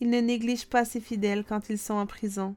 Il 0.00 0.10
ne 0.10 0.20
néglige 0.20 0.66
pas 0.66 0.84
ses 0.84 1.00
fidèles 1.00 1.44
quand 1.44 1.68
ils 1.68 1.78
sont 1.78 1.94
en 1.94 2.06
prison. 2.06 2.56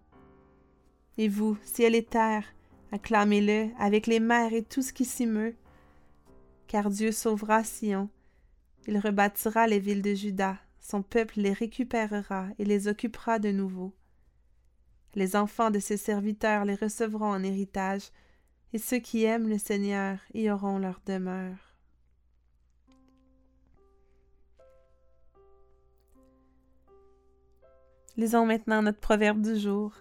Et 1.20 1.28
vous, 1.28 1.60
ciel 1.64 1.94
et 1.94 2.06
terre, 2.06 2.46
acclamez-le 2.92 3.70
avec 3.78 4.08
les 4.08 4.20
mers 4.20 4.52
et 4.52 4.64
tout 4.64 4.82
ce 4.82 4.94
qui 4.94 5.06
s'y 5.06 5.28
meut. 5.28 5.54
Car 6.66 6.90
Dieu 6.90 7.12
sauvera 7.12 7.64
Sion 7.64 8.10
il 8.88 8.98
rebâtira 8.98 9.68
les 9.68 9.80
villes 9.80 10.02
de 10.02 10.14
Juda, 10.14 10.58
son 10.80 11.02
peuple 11.02 11.40
les 11.40 11.54
récupérera 11.54 12.48
et 12.60 12.66
les 12.66 12.88
occupera 12.88 13.40
de 13.40 13.52
nouveau. 13.52 13.94
Les 15.16 15.36
enfants 15.36 15.72
de 15.72 15.80
ses 15.80 15.98
serviteurs 15.98 16.66
les 16.66 16.76
recevront 16.76 17.32
en 17.32 17.44
héritage, 17.44 18.10
et 18.74 18.80
ceux 18.80 18.98
qui 18.98 19.24
aiment 19.24 19.48
le 19.48 19.58
Seigneur 19.58 20.18
y 20.34 20.50
auront 20.50 20.80
leur 20.80 21.00
demeure. 21.06 21.74
Lisons 28.18 28.46
maintenant 28.46 28.82
notre 28.82 29.00
proverbe 29.00 29.42
du 29.42 29.58
jour. 29.58 29.92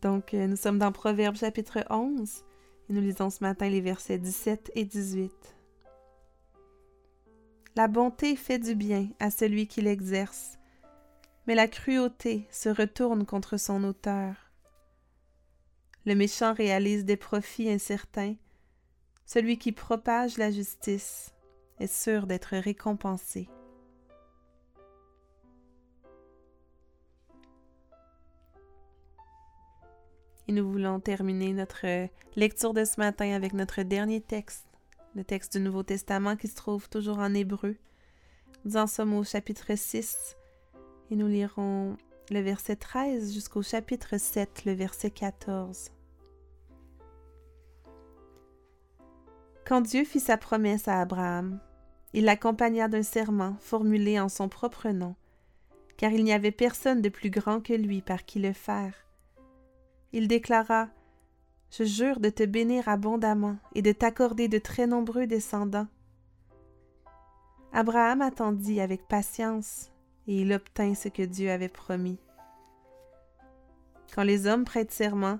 Donc, 0.00 0.32
euh, 0.32 0.46
nous 0.46 0.56
sommes 0.56 0.78
dans 0.78 0.92
Proverbe 0.92 1.36
chapitre 1.36 1.84
11 1.90 2.44
et 2.88 2.92
nous 2.92 3.02
lisons 3.02 3.28
ce 3.28 3.44
matin 3.44 3.68
les 3.68 3.82
versets 3.82 4.18
17 4.18 4.72
et 4.74 4.86
18. 4.86 5.59
La 7.76 7.86
bonté 7.86 8.34
fait 8.34 8.58
du 8.58 8.74
bien 8.74 9.08
à 9.20 9.30
celui 9.30 9.68
qui 9.68 9.80
l'exerce, 9.80 10.58
mais 11.46 11.54
la 11.54 11.68
cruauté 11.68 12.48
se 12.50 12.68
retourne 12.68 13.24
contre 13.24 13.58
son 13.58 13.84
auteur. 13.84 14.34
Le 16.04 16.16
méchant 16.16 16.52
réalise 16.52 17.04
des 17.04 17.16
profits 17.16 17.70
incertains, 17.70 18.34
celui 19.24 19.56
qui 19.56 19.70
propage 19.70 20.36
la 20.36 20.50
justice 20.50 21.32
est 21.78 21.86
sûr 21.86 22.26
d'être 22.26 22.56
récompensé. 22.56 23.48
Et 30.48 30.52
nous 30.52 30.68
voulons 30.68 30.98
terminer 30.98 31.52
notre 31.52 32.08
lecture 32.34 32.74
de 32.74 32.84
ce 32.84 32.98
matin 32.98 33.30
avec 33.32 33.52
notre 33.52 33.82
dernier 33.82 34.20
texte 34.20 34.69
le 35.14 35.24
texte 35.24 35.56
du 35.56 35.62
Nouveau 35.62 35.82
Testament 35.82 36.36
qui 36.36 36.48
se 36.48 36.54
trouve 36.54 36.88
toujours 36.88 37.18
en 37.18 37.34
hébreu. 37.34 37.76
Nous 38.64 38.76
en 38.76 38.86
sommes 38.86 39.14
au 39.14 39.24
chapitre 39.24 39.74
6 39.74 40.36
et 41.10 41.16
nous 41.16 41.26
lirons 41.26 41.96
le 42.30 42.40
verset 42.40 42.76
13, 42.76 43.32
jusqu'au 43.32 43.62
chapitre 43.62 44.18
7, 44.18 44.64
le 44.64 44.72
verset 44.72 45.10
14. 45.10 45.90
Quand 49.66 49.80
Dieu 49.80 50.04
fit 50.04 50.20
sa 50.20 50.36
promesse 50.36 50.86
à 50.86 51.00
Abraham, 51.00 51.60
il 52.12 52.24
l'accompagna 52.24 52.88
d'un 52.88 53.02
serment 53.02 53.56
formulé 53.60 54.20
en 54.20 54.28
son 54.28 54.48
propre 54.48 54.88
nom, 54.90 55.16
car 55.96 56.12
il 56.12 56.24
n'y 56.24 56.32
avait 56.32 56.52
personne 56.52 57.02
de 57.02 57.08
plus 57.08 57.30
grand 57.30 57.60
que 57.60 57.72
lui 57.72 58.00
par 58.00 58.24
qui 58.24 58.38
le 58.38 58.52
faire. 58.52 58.94
Il 60.12 60.28
déclara 60.28 60.88
Je 61.72 61.84
jure 61.84 62.18
de 62.18 62.30
te 62.30 62.42
bénir 62.42 62.88
abondamment 62.88 63.56
et 63.74 63.82
de 63.82 63.92
t'accorder 63.92 64.48
de 64.48 64.58
très 64.58 64.88
nombreux 64.88 65.26
descendants. 65.26 65.86
Abraham 67.72 68.22
attendit 68.22 68.80
avec 68.80 69.06
patience, 69.06 69.92
et 70.26 70.40
il 70.40 70.52
obtint 70.52 70.94
ce 70.94 71.08
que 71.08 71.22
Dieu 71.22 71.50
avait 71.50 71.68
promis. 71.68 72.18
Quand 74.12 74.24
les 74.24 74.48
hommes 74.48 74.64
prêtent 74.64 74.90
serment, 74.90 75.38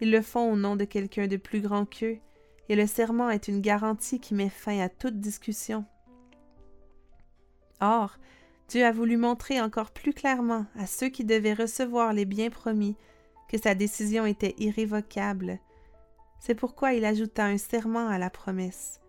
ils 0.00 0.12
le 0.12 0.22
font 0.22 0.52
au 0.52 0.56
nom 0.56 0.76
de 0.76 0.84
quelqu'un 0.84 1.26
de 1.26 1.36
plus 1.36 1.60
grand 1.60 1.84
qu'eux, 1.84 2.18
et 2.68 2.76
le 2.76 2.86
serment 2.86 3.30
est 3.30 3.48
une 3.48 3.60
garantie 3.60 4.20
qui 4.20 4.34
met 4.34 4.48
fin 4.48 4.78
à 4.78 4.88
toute 4.88 5.18
discussion. 5.18 5.84
Or, 7.80 8.18
Dieu 8.68 8.86
a 8.86 8.92
voulu 8.92 9.16
montrer 9.16 9.60
encore 9.60 9.90
plus 9.90 10.14
clairement 10.14 10.66
à 10.78 10.86
ceux 10.86 11.08
qui 11.08 11.24
devaient 11.24 11.54
recevoir 11.54 12.12
les 12.12 12.24
biens 12.24 12.50
promis 12.50 12.94
que 13.48 13.58
sa 13.58 13.74
décision 13.74 14.24
était 14.24 14.54
irrévocable. 14.58 15.58
C'est 16.44 16.56
pourquoi 16.56 16.92
il 16.92 17.04
ajouta 17.04 17.44
un 17.44 17.56
serment 17.56 18.08
à 18.08 18.18
la 18.18 18.28
promesse. 18.28 19.00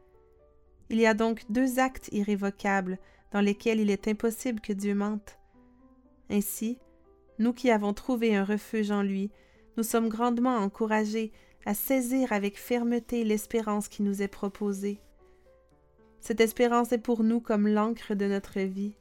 Il 0.92 1.00
y 1.00 1.08
a 1.08 1.16
donc 1.16 1.42
deux 1.50 1.80
actes 1.80 2.10
irrévocables 2.12 3.00
dans 3.32 3.42
lesquels 3.42 3.80
il 3.80 3.90
est 3.90 4.08
impossible 4.08 4.62
que 4.62 4.72
Dieu 4.72 4.94
mente. 4.94 5.40
Ainsi, 6.30 6.78
nous 7.40 7.52
qui 7.52 7.72
avons 7.72 7.94
trouvé 7.94 8.36
un 8.36 8.44
refuge 8.44 8.92
en 8.92 9.02
lui, 9.02 9.32
nous 9.78 9.84
sommes 9.84 10.10
grandement 10.10 10.58
encouragés 10.58 11.32
à 11.66 11.74
saisir 11.74 12.32
avec 12.32 12.56
fermeté 12.56 13.24
l'espérance 13.24 13.88
qui 13.88 14.04
nous 14.04 14.22
est 14.22 14.28
proposée. 14.28 15.02
Cette 16.20 16.40
espérance 16.40 16.92
est 16.92 17.00
pour 17.00 17.24
nous 17.24 17.42
comme 17.42 17.68
l'encre 17.68 18.14
de 18.14 18.28
notre 18.28 18.60
vie. 18.60 18.94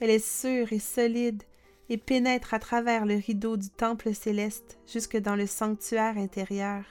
Elle 0.00 0.10
est 0.10 0.18
sûre 0.18 0.74
et 0.74 0.78
solide 0.78 1.42
et 1.88 1.96
pénètre 1.96 2.52
à 2.52 2.58
travers 2.58 3.06
le 3.06 3.14
rideau 3.14 3.56
du 3.56 3.70
temple 3.70 4.12
céleste 4.12 4.78
jusque 4.86 5.16
dans 5.16 5.36
le 5.36 5.46
sanctuaire 5.46 6.18
intérieur. 6.18 6.84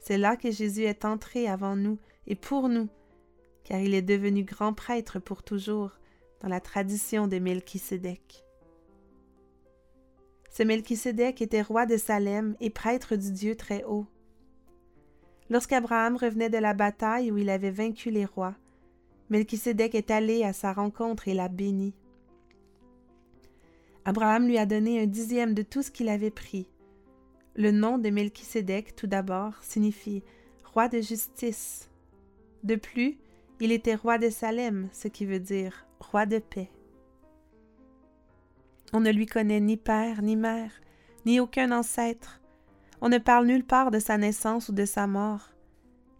C'est 0.00 0.18
là 0.18 0.36
que 0.36 0.50
Jésus 0.50 0.82
est 0.82 1.04
entré 1.04 1.46
avant 1.46 1.76
nous 1.76 1.98
et 2.26 2.34
pour 2.34 2.68
nous, 2.68 2.88
car 3.64 3.78
il 3.80 3.94
est 3.94 4.02
devenu 4.02 4.42
grand 4.42 4.72
prêtre 4.72 5.18
pour 5.18 5.42
toujours 5.42 5.92
dans 6.40 6.48
la 6.48 6.60
tradition 6.60 7.28
de 7.28 7.38
Melchisédek. 7.38 8.44
Ce 10.50 10.62
Melchisédek 10.62 11.42
était 11.42 11.62
roi 11.62 11.86
de 11.86 11.96
Salem 11.96 12.56
et 12.60 12.70
prêtre 12.70 13.14
du 13.14 13.30
Dieu 13.30 13.54
très 13.54 13.84
haut. 13.84 14.06
Lorsqu'Abraham 15.48 16.16
revenait 16.16 16.50
de 16.50 16.58
la 16.58 16.74
bataille 16.74 17.30
où 17.30 17.38
il 17.38 17.50
avait 17.50 17.70
vaincu 17.70 18.10
les 18.10 18.24
rois, 18.24 18.56
Melchisédek 19.28 19.94
est 19.94 20.10
allé 20.10 20.42
à 20.42 20.52
sa 20.52 20.72
rencontre 20.72 21.28
et 21.28 21.34
l'a 21.34 21.48
béni. 21.48 21.94
Abraham 24.04 24.48
lui 24.48 24.58
a 24.58 24.66
donné 24.66 25.00
un 25.00 25.06
dixième 25.06 25.54
de 25.54 25.62
tout 25.62 25.82
ce 25.82 25.90
qu'il 25.90 26.08
avait 26.08 26.30
pris. 26.30 26.68
Le 27.56 27.72
nom 27.72 27.98
de 27.98 28.10
Melchisédek, 28.10 28.94
tout 28.94 29.06
d'abord, 29.06 29.54
signifie 29.62 30.22
roi 30.72 30.88
de 30.88 31.00
justice. 31.00 31.90
De 32.62 32.76
plus, 32.76 33.18
il 33.60 33.72
était 33.72 33.94
roi 33.94 34.18
de 34.18 34.30
Salem, 34.30 34.88
ce 34.92 35.08
qui 35.08 35.26
veut 35.26 35.40
dire 35.40 35.86
roi 35.98 36.26
de 36.26 36.38
paix. 36.38 36.70
On 38.92 39.00
ne 39.00 39.10
lui 39.10 39.26
connaît 39.26 39.60
ni 39.60 39.76
père, 39.76 40.22
ni 40.22 40.36
mère, 40.36 40.72
ni 41.26 41.40
aucun 41.40 41.70
ancêtre. 41.72 42.40
On 43.00 43.08
ne 43.08 43.18
parle 43.18 43.46
nulle 43.46 43.64
part 43.64 43.90
de 43.90 43.98
sa 43.98 44.16
naissance 44.16 44.68
ou 44.68 44.72
de 44.72 44.84
sa 44.84 45.06
mort. 45.06 45.50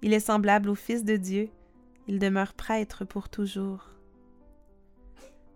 Il 0.03 0.13
est 0.13 0.21
semblable 0.21 0.69
au 0.69 0.75
Fils 0.75 1.05
de 1.05 1.17
Dieu. 1.17 1.49
Il 2.09 2.19
demeure 2.19 2.55
prêtre 2.55 3.05
pour 3.05 3.29
toujours. 3.29 3.91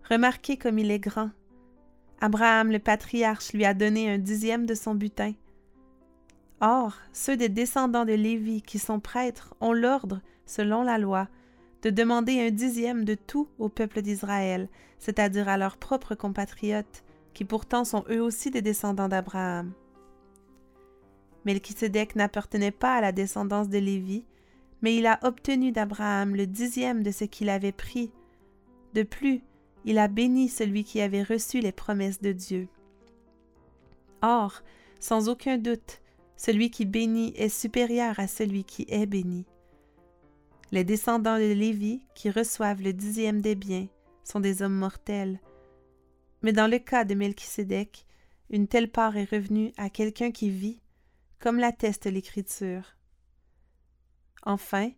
Remarquez 0.09 0.57
comme 0.57 0.79
il 0.79 0.91
est 0.91 0.99
grand. 0.99 1.31
Abraham 2.21 2.71
le 2.71 2.79
patriarche 2.79 3.53
lui 3.53 3.65
a 3.65 3.73
donné 3.73 4.09
un 4.09 4.17
dixième 4.17 4.65
de 4.65 4.75
son 4.75 4.95
butin. 4.95 5.33
Or, 6.61 6.93
ceux 7.11 7.35
des 7.37 7.49
descendants 7.49 8.05
de 8.05 8.13
Lévi 8.13 8.61
qui 8.61 8.79
sont 8.79 8.99
prêtres 8.99 9.53
ont 9.59 9.73
l'ordre, 9.73 10.21
selon 10.45 10.83
la 10.83 10.97
loi, 10.97 11.27
de 11.81 11.89
demander 11.89 12.39
un 12.39 12.51
dixième 12.51 13.03
de 13.05 13.15
tout 13.15 13.47
au 13.59 13.69
peuple 13.69 14.01
d'Israël, 14.01 14.69
c'est-à-dire 14.97 15.49
à 15.49 15.57
leurs 15.57 15.77
propres 15.77 16.15
compatriotes, 16.15 17.03
qui 17.33 17.45
pourtant 17.45 17.83
sont 17.83 18.05
eux 18.09 18.21
aussi 18.21 18.49
des 18.49 18.61
descendants 18.61 19.09
d'Abraham. 19.09 19.73
Melchisedec 21.45 22.15
n'appartenait 22.15 22.71
pas 22.71 22.95
à 22.95 23.01
la 23.01 23.11
descendance 23.11 23.69
de 23.69 23.77
Lévi, 23.77 24.25
mais 24.81 24.95
il 24.95 25.05
a 25.05 25.19
obtenu 25.23 25.71
d'Abraham 25.71 26.35
le 26.35 26.47
dixième 26.47 27.03
de 27.03 27.11
ce 27.11 27.25
qu'il 27.25 27.49
avait 27.49 27.71
pris. 27.71 28.11
De 28.93 29.03
plus, 29.03 29.41
il 29.83 29.99
a 29.99 30.07
béni 30.07 30.49
celui 30.49 30.83
qui 30.83 31.01
avait 31.01 31.23
reçu 31.23 31.59
les 31.59 31.71
promesses 31.71 32.21
de 32.21 32.31
Dieu. 32.31 32.67
Or, 34.21 34.63
sans 34.99 35.29
aucun 35.29 35.57
doute, 35.57 36.01
celui 36.37 36.69
qui 36.69 36.85
bénit 36.85 37.33
est 37.35 37.49
supérieur 37.49 38.19
à 38.19 38.27
celui 38.27 38.63
qui 38.63 38.85
est 38.89 39.05
béni. 39.05 39.45
Les 40.71 40.83
descendants 40.83 41.37
de 41.37 41.53
Lévi, 41.53 42.01
qui 42.15 42.29
reçoivent 42.29 42.81
le 42.81 42.93
dixième 42.93 43.41
des 43.41 43.55
biens, 43.55 43.87
sont 44.23 44.39
des 44.39 44.61
hommes 44.61 44.75
mortels, 44.75 45.39
mais 46.41 46.53
dans 46.53 46.67
le 46.67 46.79
cas 46.79 47.05
de 47.05 47.15
Melchisédek, 47.15 48.05
une 48.49 48.67
telle 48.67 48.91
part 48.91 49.17
est 49.17 49.29
revenue 49.29 49.71
à 49.77 49.89
quelqu'un 49.89 50.31
qui 50.31 50.49
vit, 50.49 50.81
comme 51.39 51.57
l'atteste 51.57 52.05
l'Écriture. 52.05 52.95
Enfin, 54.43 54.91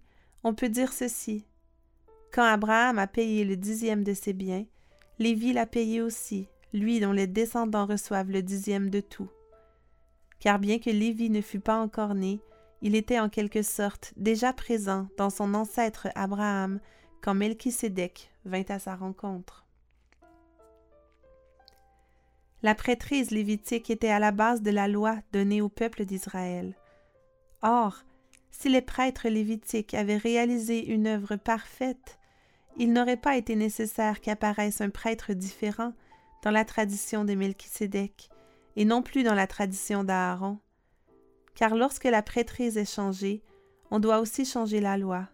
on 0.43 0.53
peut 0.53 0.69
dire 0.69 0.91
ceci. 0.91 1.45
Quand 2.33 2.43
Abraham 2.43 2.99
a 2.99 3.07
payé 3.07 3.45
le 3.45 3.55
dixième 3.55 4.03
de 4.03 4.13
ses 4.13 4.33
biens, 4.33 4.65
Lévi 5.19 5.53
l'a 5.53 5.65
payé 5.65 6.01
aussi, 6.01 6.49
lui 6.73 6.99
dont 6.99 7.13
les 7.13 7.27
descendants 7.27 7.85
reçoivent 7.85 8.31
le 8.31 8.43
dixième 8.43 8.89
de 8.89 8.99
tout. 8.99 9.29
Car 10.39 10.59
bien 10.59 10.79
que 10.79 10.89
Lévi 10.89 11.29
ne 11.29 11.41
fût 11.41 11.59
pas 11.59 11.77
encore 11.77 12.13
né, 12.13 12.39
il 12.81 12.95
était 12.95 13.19
en 13.19 13.29
quelque 13.29 13.63
sorte 13.63 14.13
déjà 14.17 14.53
présent 14.53 15.07
dans 15.17 15.29
son 15.29 15.53
ancêtre 15.53 16.09
Abraham 16.15 16.79
quand 17.21 17.33
Melchisédek 17.33 18.29
vint 18.45 18.65
à 18.69 18.79
sa 18.79 18.95
rencontre. 18.95 19.65
La 22.63 22.75
prêtrise 22.75 23.31
lévitique 23.31 23.89
était 23.89 24.09
à 24.09 24.19
la 24.19 24.31
base 24.31 24.61
de 24.61 24.71
la 24.71 24.87
loi 24.87 25.17
donnée 25.31 25.61
au 25.61 25.69
peuple 25.69 26.05
d'Israël. 26.05 26.75
Or, 27.61 28.03
si 28.51 28.69
les 28.69 28.81
prêtres 28.81 29.29
lévitiques 29.29 29.93
avaient 29.93 30.17
réalisé 30.17 30.87
une 30.87 31.07
œuvre 31.07 31.35
parfaite, 31.35 32.17
il 32.77 32.93
n'aurait 32.93 33.17
pas 33.17 33.37
été 33.37 33.55
nécessaire 33.55 34.21
qu'apparaisse 34.21 34.81
un 34.81 34.89
prêtre 34.89 35.33
différent 35.33 35.93
dans 36.43 36.51
la 36.51 36.65
tradition 36.65 37.25
de 37.25 37.33
Melchisédek 37.33 38.29
et 38.77 38.85
non 38.85 39.01
plus 39.01 39.23
dans 39.23 39.33
la 39.33 39.47
tradition 39.47 40.03
d'Aaron. 40.03 40.59
Car 41.55 41.75
lorsque 41.75 42.05
la 42.05 42.21
prêtrise 42.21 42.77
est 42.77 42.89
changée, 42.89 43.43
on 43.89 43.99
doit 43.99 44.19
aussi 44.19 44.45
changer 44.45 44.79
la 44.79 44.97
loi. 44.97 45.27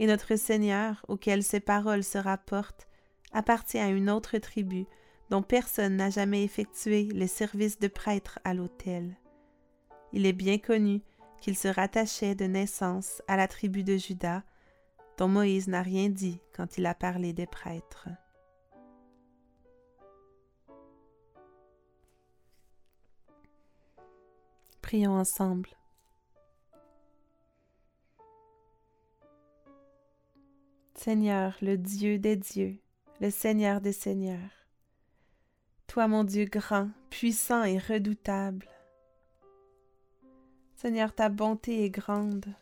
Et 0.00 0.06
notre 0.06 0.34
Seigneur, 0.34 1.06
auquel 1.06 1.44
ces 1.44 1.60
paroles 1.60 2.02
se 2.02 2.18
rapportent, 2.18 2.88
appartient 3.32 3.78
à 3.78 3.88
une 3.88 4.10
autre 4.10 4.36
tribu 4.38 4.86
dont 5.30 5.42
personne 5.42 5.96
n'a 5.96 6.10
jamais 6.10 6.42
effectué 6.42 7.04
le 7.04 7.28
service 7.28 7.78
de 7.78 7.86
prêtre 7.86 8.40
à 8.42 8.52
l'autel. 8.52 9.16
Il 10.12 10.26
est 10.26 10.32
bien 10.32 10.58
connu 10.58 11.02
qu'il 11.40 11.56
se 11.56 11.68
rattachait 11.68 12.34
de 12.34 12.46
naissance 12.46 13.22
à 13.28 13.36
la 13.36 13.46
tribu 13.46 13.84
de 13.84 13.96
Juda, 13.96 14.42
dont 15.18 15.28
Moïse 15.28 15.68
n'a 15.68 15.82
rien 15.82 16.08
dit 16.08 16.40
quand 16.52 16.78
il 16.78 16.86
a 16.86 16.94
parlé 16.94 17.32
des 17.32 17.46
prêtres. 17.46 18.08
Prions 24.90 25.20
ensemble. 25.20 25.70
Seigneur, 30.96 31.56
le 31.62 31.78
Dieu 31.78 32.18
des 32.18 32.34
dieux, 32.34 32.76
le 33.20 33.30
Seigneur 33.30 33.80
des 33.80 33.92
seigneurs, 33.92 34.66
toi 35.86 36.08
mon 36.08 36.24
Dieu 36.24 36.46
grand, 36.46 36.90
puissant 37.08 37.62
et 37.62 37.78
redoutable. 37.78 38.68
Seigneur, 40.74 41.14
ta 41.14 41.28
bonté 41.28 41.84
est 41.84 41.90
grande, 41.90 42.52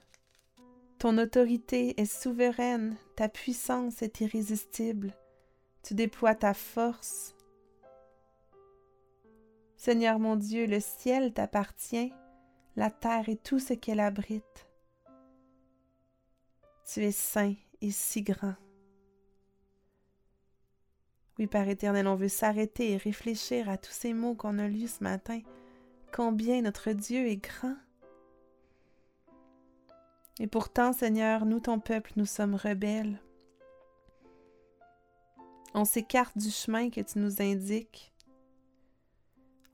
ton 0.98 1.16
autorité 1.16 1.98
est 1.98 2.04
souveraine, 2.04 2.98
ta 3.16 3.30
puissance 3.30 4.02
est 4.02 4.20
irrésistible, 4.20 5.14
tu 5.82 5.94
déploies 5.94 6.34
ta 6.34 6.52
force. 6.52 7.34
Seigneur 9.78 10.18
mon 10.18 10.36
Dieu, 10.36 10.66
le 10.66 10.80
ciel 10.80 11.32
t'appartient, 11.32 12.12
la 12.78 12.92
terre 12.92 13.28
et 13.28 13.36
tout 13.36 13.58
ce 13.58 13.74
qu'elle 13.74 13.98
abrite. 13.98 14.68
Tu 16.86 17.04
es 17.04 17.10
saint 17.10 17.54
et 17.80 17.90
si 17.90 18.22
grand. 18.22 18.54
Oui, 21.38 21.48
Père 21.48 21.68
éternel, 21.68 22.06
on 22.06 22.14
veut 22.14 22.28
s'arrêter 22.28 22.92
et 22.92 22.96
réfléchir 22.96 23.68
à 23.68 23.78
tous 23.78 23.90
ces 23.90 24.12
mots 24.12 24.36
qu'on 24.36 24.60
a 24.60 24.68
lus 24.68 24.98
ce 24.98 25.02
matin. 25.02 25.40
Combien 26.12 26.62
notre 26.62 26.92
Dieu 26.92 27.26
est 27.26 27.38
grand. 27.38 27.76
Et 30.38 30.46
pourtant, 30.46 30.92
Seigneur, 30.92 31.46
nous, 31.46 31.58
ton 31.58 31.80
peuple, 31.80 32.12
nous 32.14 32.26
sommes 32.26 32.54
rebelles. 32.54 33.20
On 35.74 35.84
s'écarte 35.84 36.38
du 36.38 36.50
chemin 36.50 36.90
que 36.90 37.00
tu 37.00 37.18
nous 37.18 37.42
indiques. 37.42 38.12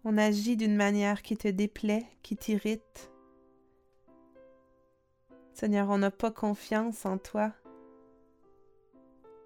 On 0.07 0.19
agit 0.19 0.59
d'une 0.59 0.77
manière 0.77 1.23
qui 1.23 1.35
te 1.35 1.49
déplaît, 1.49 2.07
qui 2.23 2.37
t'irrite. 2.37 3.11
Seigneur, 5.55 5.89
on 5.89 5.97
n'a 5.97 6.11
pas 6.11 6.31
confiance 6.31 7.07
en 7.07 7.17
toi. 7.17 7.55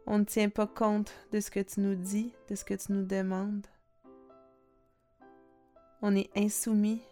On 0.07 0.19
ne 0.19 0.25
tient 0.25 0.49
pas 0.49 0.67
compte 0.67 1.13
de 1.31 1.39
ce 1.39 1.53
que 1.53 1.61
tu 1.61 1.79
nous 1.79 1.95
dis, 1.95 2.35
de 2.49 2.57
ce 2.57 2.65
que 2.65 2.75
tu 2.75 2.91
nous 2.91 3.05
demandes. 3.05 3.69
On 6.03 6.17
est 6.17 6.31
insoumis. 6.37 7.03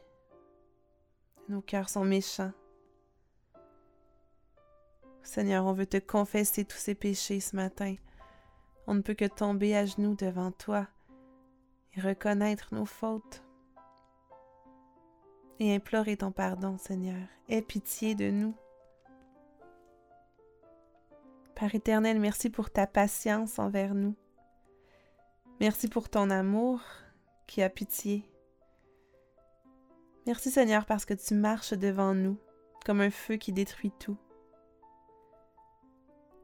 Nos 1.48 1.61
cœurs 1.61 1.88
sont 1.88 2.04
méchants. 2.04 2.52
Seigneur, 5.22 5.66
on 5.66 5.72
veut 5.72 5.87
te 5.87 5.98
confesser 5.98 6.64
tous 6.64 6.78
ces 6.78 6.96
péchés 6.96 7.38
ce 7.38 7.54
matin. 7.54 7.94
On 8.88 8.94
ne 8.94 9.02
peut 9.02 9.14
que 9.14 9.24
tomber 9.24 9.76
à 9.76 9.87
genoux 9.87 10.16
devant 10.16 10.50
toi 10.50 10.88
reconnaître 12.00 12.74
nos 12.74 12.87
fautes 12.87 13.42
et 15.59 15.74
implorer 15.74 16.16
ton 16.16 16.32
pardon, 16.32 16.76
Seigneur. 16.78 17.26
Aie 17.48 17.62
pitié 17.62 18.14
de 18.14 18.30
nous. 18.30 18.54
Père 21.54 21.74
éternel, 21.74 22.20
merci 22.20 22.50
pour 22.50 22.70
ta 22.70 22.87
patience 22.87 23.59
envers 23.59 23.94
nous. 23.94 24.14
Merci 25.61 25.88
pour 25.88 26.11
ton 26.11 26.28
amour 26.28 26.80
qui 27.46 27.62
a 27.62 27.70
pitié. 27.70 28.30
Merci 30.26 30.50
Seigneur 30.50 30.85
parce 30.85 31.06
que 31.06 31.14
tu 31.14 31.35
marches 31.35 31.72
devant 31.72 32.12
nous 32.12 32.37
comme 32.85 33.00
un 33.00 33.11
feu 33.11 33.37
qui 33.37 33.52
détruit 33.52 33.92
tout. 33.98 34.18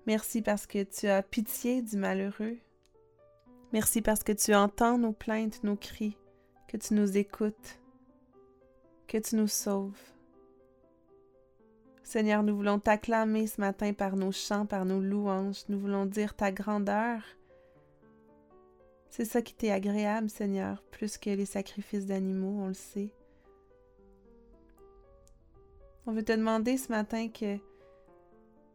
Merci 0.06 0.40
parce 0.42 0.66
que 0.66 0.82
tu 0.82 1.08
as 1.08 1.22
pitié 1.22 1.82
du 1.82 1.96
malheureux. 1.96 2.58
Merci 3.72 4.02
parce 4.02 4.22
que 4.22 4.32
tu 4.32 4.54
entends 4.54 4.98
nos 4.98 5.12
plaintes, 5.12 5.64
nos 5.64 5.76
cris, 5.76 6.18
que 6.68 6.76
tu 6.76 6.92
nous 6.92 7.16
écoutes, 7.16 7.80
que 9.08 9.16
tu 9.16 9.34
nous 9.36 9.48
sauves. 9.48 9.98
Seigneur, 12.02 12.42
nous 12.42 12.54
voulons 12.54 12.78
t'acclamer 12.78 13.46
ce 13.46 13.62
matin 13.62 13.94
par 13.94 14.16
nos 14.16 14.30
chants, 14.30 14.66
par 14.66 14.84
nos 14.84 15.00
louanges. 15.00 15.64
Nous 15.70 15.80
voulons 15.80 16.04
dire 16.04 16.34
ta 16.34 16.52
grandeur. 16.52 17.22
C'est 19.08 19.24
ça 19.24 19.40
qui 19.40 19.54
t'est 19.54 19.70
agréable, 19.70 20.28
Seigneur, 20.28 20.82
plus 20.90 21.16
que 21.16 21.30
les 21.30 21.46
sacrifices 21.46 22.04
d'animaux, 22.04 22.64
on 22.64 22.68
le 22.68 22.74
sait. 22.74 23.14
On 26.04 26.12
veut 26.12 26.24
te 26.24 26.32
demander 26.32 26.76
ce 26.76 26.90
matin 26.90 27.28
que 27.28 27.56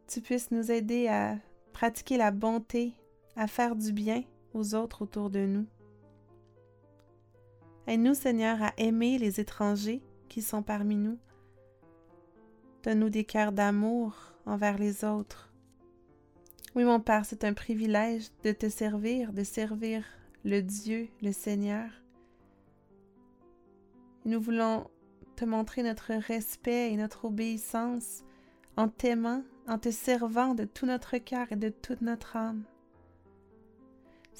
tu 0.08 0.20
puisses 0.20 0.50
nous 0.50 0.72
aider 0.72 1.06
à 1.06 1.36
pratiquer 1.72 2.16
la 2.16 2.32
bonté, 2.32 2.94
à 3.36 3.46
faire 3.46 3.76
du 3.76 3.92
bien 3.92 4.24
aux 4.54 4.74
autres 4.74 5.02
autour 5.02 5.30
de 5.30 5.46
nous. 5.46 5.66
Aide-nous, 7.86 8.14
Seigneur, 8.14 8.62
à 8.62 8.72
aimer 8.76 9.18
les 9.18 9.40
étrangers 9.40 10.02
qui 10.28 10.42
sont 10.42 10.62
parmi 10.62 10.96
nous, 10.96 11.18
Donne-nous 12.84 13.10
des 13.10 13.24
cœurs 13.24 13.52
d'amour 13.52 14.14
envers 14.46 14.78
les 14.78 15.04
autres. 15.04 15.52
Oui, 16.74 16.84
mon 16.84 17.00
Père, 17.00 17.24
c'est 17.24 17.44
un 17.44 17.52
privilège 17.52 18.28
de 18.44 18.52
te 18.52 18.68
servir, 18.68 19.32
de 19.32 19.42
servir 19.42 20.04
le 20.44 20.60
Dieu, 20.60 21.08
le 21.22 21.32
Seigneur. 21.32 21.90
nous 24.24 24.40
voulons 24.40 24.86
te 25.36 25.44
montrer 25.44 25.82
notre 25.82 26.12
respect 26.12 26.92
et 26.92 26.96
notre 26.96 27.24
obéissance 27.24 28.22
en 28.76 28.88
t'aimant, 28.88 29.42
en 29.66 29.78
te 29.78 29.90
servant 29.90 30.54
de 30.54 30.64
tout 30.64 30.86
notre 30.86 31.18
cœur 31.18 31.50
et 31.50 31.56
de 31.56 31.70
toute 31.70 32.02
notre 32.02 32.36
âme. 32.36 32.64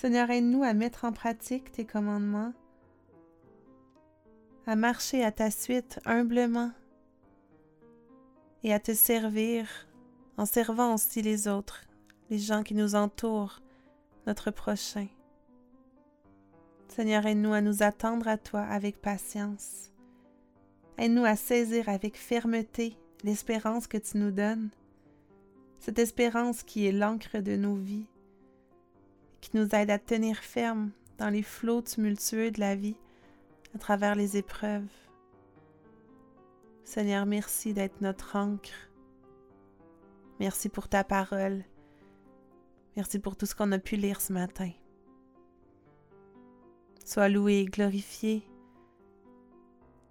Seigneur, 0.01 0.31
aide-nous 0.31 0.63
à 0.63 0.75
mettre 0.75 1.07
en 1.07 1.13
pratique 1.13 1.73
tes 1.73 1.85
commandements, 1.85 2.53
à 4.65 4.77
marcher 4.77 5.25
à 5.25 5.33
ta 5.33 5.51
suite 5.51 5.99
humblement 6.05 6.71
et 8.63 8.73
à 8.73 8.79
te 8.79 8.95
servir 8.95 9.67
en 10.37 10.47
servant 10.47 10.95
aussi 10.95 11.21
les 11.21 11.49
autres, 11.49 11.85
les 12.31 12.39
gens 12.39 12.63
qui 12.63 12.77
nous 12.77 12.95
entourent, 12.95 13.61
notre 14.29 14.53
prochain. 14.53 15.09
Seigneur, 16.87 17.27
aide-nous 17.27 17.53
à 17.53 17.61
nous 17.61 17.83
attendre 17.83 18.29
à 18.29 18.39
toi 18.39 18.61
avec 18.61 19.03
patience. 19.03 19.91
Aide-nous 20.97 21.25
à 21.25 21.35
saisir 21.35 21.89
avec 21.89 22.17
fermeté 22.17 22.97
l'espérance 23.25 23.89
que 23.89 23.99
tu 23.99 24.19
nous 24.19 24.31
donnes, 24.31 24.71
cette 25.81 25.99
espérance 25.99 26.63
qui 26.63 26.87
est 26.87 26.93
l'encre 26.93 27.39
de 27.39 27.57
nos 27.57 27.75
vies, 27.75 28.07
qui 29.41 29.57
nous 29.57 29.69
aide 29.75 29.91
à 29.91 29.99
tenir 29.99 30.39
ferme 30.39 30.91
dans 31.19 31.31
les 31.31 31.43
flots 31.43 31.83
tumultueux 31.83 32.51
de 32.51 32.61
la 32.61 32.77
vie 32.77 32.97
à 33.75 33.79
travers 33.79 34.15
les 34.15 34.37
épreuves. 34.37 34.89
Seigneur, 36.85 37.27
merci 37.27 37.75
d'être 37.75 38.01
notre 38.01 38.37
ancre. 38.37 38.91
Merci 40.41 40.69
pour 40.69 40.89
ta 40.89 41.05
parole. 41.05 41.65
Merci 42.97 43.19
pour 43.19 43.37
tout 43.37 43.47
ce 43.47 43.55
qu'on 43.55 43.73
a 43.73 43.79
pu 43.79 43.97
lire 43.97 44.21
ce 44.21 44.33
matin. 44.33 44.71
Sois 47.05 47.29
loué 47.29 47.61
et 47.61 47.65
glorifié 47.65 48.43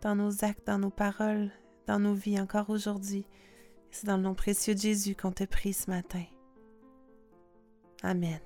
dans 0.01 0.15
nos 0.15 0.43
actes, 0.43 0.67
dans 0.67 0.79
nos 0.79 0.89
paroles, 0.89 1.51
dans 1.85 1.99
nos 1.99 2.13
vies 2.13 2.39
encore 2.39 2.69
aujourd'hui. 2.69 3.25
C'est 3.91 4.05
dans 4.05 4.17
le 4.17 4.23
nom 4.23 4.35
précieux 4.35 4.75
de 4.75 4.79
Jésus 4.79 5.15
qu'on 5.15 5.31
te 5.31 5.43
prie 5.43 5.73
ce 5.73 5.89
matin. 5.89 6.23
Amen. 8.03 8.39